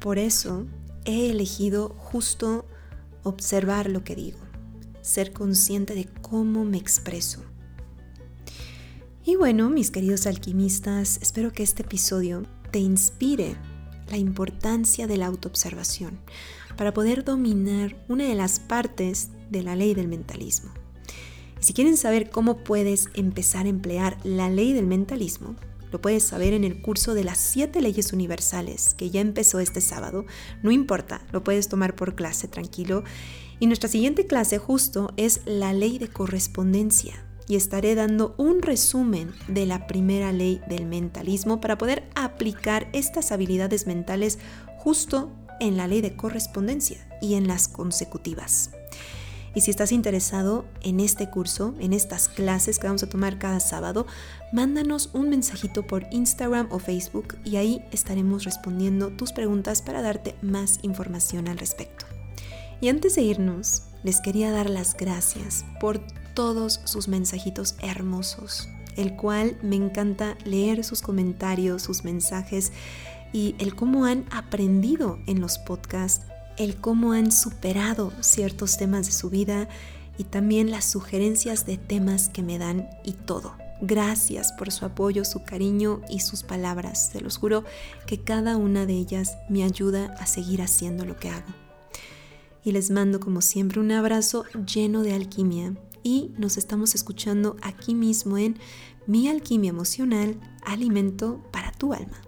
Por 0.00 0.18
eso 0.18 0.66
he 1.04 1.30
elegido 1.30 1.90
justo 1.98 2.66
observar 3.24 3.90
lo 3.90 4.04
que 4.04 4.14
digo, 4.14 4.38
ser 5.02 5.32
consciente 5.32 5.94
de 5.94 6.06
cómo 6.22 6.64
me 6.64 6.78
expreso. 6.78 7.42
Y 9.24 9.36
bueno, 9.36 9.68
mis 9.68 9.90
queridos 9.90 10.26
alquimistas, 10.26 11.18
espero 11.20 11.52
que 11.52 11.62
este 11.62 11.82
episodio 11.82 12.46
te 12.70 12.78
inspire 12.78 13.56
la 14.08 14.16
importancia 14.16 15.06
de 15.06 15.16
la 15.18 15.26
autoobservación 15.26 16.18
para 16.76 16.94
poder 16.94 17.24
dominar 17.24 17.96
una 18.08 18.24
de 18.24 18.34
las 18.34 18.60
partes 18.60 19.30
de 19.50 19.62
la 19.62 19.76
ley 19.76 19.94
del 19.94 20.08
mentalismo. 20.08 20.70
Y 21.60 21.64
si 21.64 21.72
quieren 21.72 21.96
saber 21.96 22.30
cómo 22.30 22.58
puedes 22.58 23.08
empezar 23.14 23.66
a 23.66 23.70
emplear 23.70 24.16
la 24.24 24.48
ley 24.48 24.72
del 24.72 24.86
mentalismo, 24.86 25.56
lo 25.90 26.00
puedes 26.00 26.24
saber 26.24 26.52
en 26.52 26.64
el 26.64 26.80
curso 26.80 27.14
de 27.14 27.24
las 27.24 27.38
siete 27.38 27.80
leyes 27.80 28.12
universales 28.12 28.94
que 28.94 29.10
ya 29.10 29.20
empezó 29.20 29.60
este 29.60 29.80
sábado. 29.80 30.26
No 30.62 30.70
importa, 30.70 31.22
lo 31.32 31.44
puedes 31.44 31.68
tomar 31.68 31.94
por 31.94 32.14
clase 32.14 32.48
tranquilo. 32.48 33.04
Y 33.60 33.66
nuestra 33.66 33.88
siguiente 33.88 34.26
clase 34.26 34.58
justo 34.58 35.12
es 35.16 35.40
la 35.44 35.72
ley 35.72 35.98
de 35.98 36.08
correspondencia. 36.08 37.24
Y 37.48 37.56
estaré 37.56 37.94
dando 37.94 38.34
un 38.36 38.60
resumen 38.60 39.32
de 39.48 39.64
la 39.64 39.86
primera 39.86 40.32
ley 40.32 40.60
del 40.68 40.86
mentalismo 40.86 41.60
para 41.60 41.78
poder 41.78 42.08
aplicar 42.14 42.88
estas 42.92 43.32
habilidades 43.32 43.86
mentales 43.86 44.38
justo 44.76 45.32
en 45.60 45.76
la 45.76 45.88
ley 45.88 46.02
de 46.02 46.14
correspondencia 46.14 47.08
y 47.20 47.34
en 47.34 47.48
las 47.48 47.68
consecutivas. 47.68 48.70
Y 49.54 49.62
si 49.62 49.70
estás 49.70 49.92
interesado 49.92 50.66
en 50.82 51.00
este 51.00 51.30
curso, 51.30 51.74
en 51.80 51.92
estas 51.92 52.28
clases 52.28 52.78
que 52.78 52.86
vamos 52.86 53.02
a 53.02 53.08
tomar 53.08 53.38
cada 53.38 53.60
sábado, 53.60 54.06
mándanos 54.52 55.10
un 55.12 55.28
mensajito 55.28 55.86
por 55.86 56.06
Instagram 56.10 56.68
o 56.70 56.78
Facebook 56.78 57.36
y 57.44 57.56
ahí 57.56 57.82
estaremos 57.92 58.44
respondiendo 58.44 59.10
tus 59.10 59.32
preguntas 59.32 59.82
para 59.82 60.02
darte 60.02 60.34
más 60.42 60.78
información 60.82 61.48
al 61.48 61.58
respecto. 61.58 62.06
Y 62.80 62.88
antes 62.88 63.16
de 63.16 63.22
irnos, 63.22 63.82
les 64.02 64.20
quería 64.20 64.50
dar 64.50 64.70
las 64.70 64.96
gracias 64.96 65.64
por 65.80 66.00
todos 66.34 66.80
sus 66.84 67.08
mensajitos 67.08 67.74
hermosos, 67.80 68.68
el 68.96 69.16
cual 69.16 69.56
me 69.62 69.76
encanta 69.76 70.36
leer 70.44 70.84
sus 70.84 71.02
comentarios, 71.02 71.82
sus 71.82 72.04
mensajes 72.04 72.72
y 73.32 73.56
el 73.58 73.74
cómo 73.74 74.04
han 74.04 74.24
aprendido 74.30 75.18
en 75.26 75.40
los 75.40 75.58
podcasts 75.58 76.24
el 76.58 76.76
cómo 76.76 77.12
han 77.12 77.30
superado 77.30 78.12
ciertos 78.20 78.76
temas 78.76 79.06
de 79.06 79.12
su 79.12 79.30
vida 79.30 79.68
y 80.18 80.24
también 80.24 80.70
las 80.70 80.84
sugerencias 80.84 81.64
de 81.66 81.78
temas 81.78 82.28
que 82.28 82.42
me 82.42 82.58
dan 82.58 82.88
y 83.04 83.12
todo. 83.12 83.54
Gracias 83.80 84.52
por 84.52 84.72
su 84.72 84.84
apoyo, 84.84 85.24
su 85.24 85.44
cariño 85.44 86.00
y 86.08 86.20
sus 86.20 86.42
palabras. 86.42 87.10
Se 87.12 87.20
los 87.20 87.38
juro 87.38 87.64
que 88.06 88.18
cada 88.18 88.56
una 88.56 88.86
de 88.86 88.94
ellas 88.94 89.38
me 89.48 89.62
ayuda 89.62 90.16
a 90.18 90.26
seguir 90.26 90.62
haciendo 90.62 91.04
lo 91.04 91.16
que 91.16 91.30
hago. 91.30 91.48
Y 92.64 92.72
les 92.72 92.90
mando 92.90 93.20
como 93.20 93.40
siempre 93.40 93.80
un 93.80 93.92
abrazo 93.92 94.44
lleno 94.66 95.02
de 95.02 95.14
alquimia 95.14 95.74
y 96.02 96.32
nos 96.38 96.56
estamos 96.56 96.94
escuchando 96.94 97.56
aquí 97.62 97.94
mismo 97.94 98.36
en 98.36 98.58
Mi 99.06 99.28
Alquimia 99.28 99.70
Emocional, 99.70 100.38
Alimento 100.64 101.42
para 101.52 101.70
tu 101.72 101.92
Alma. 101.92 102.27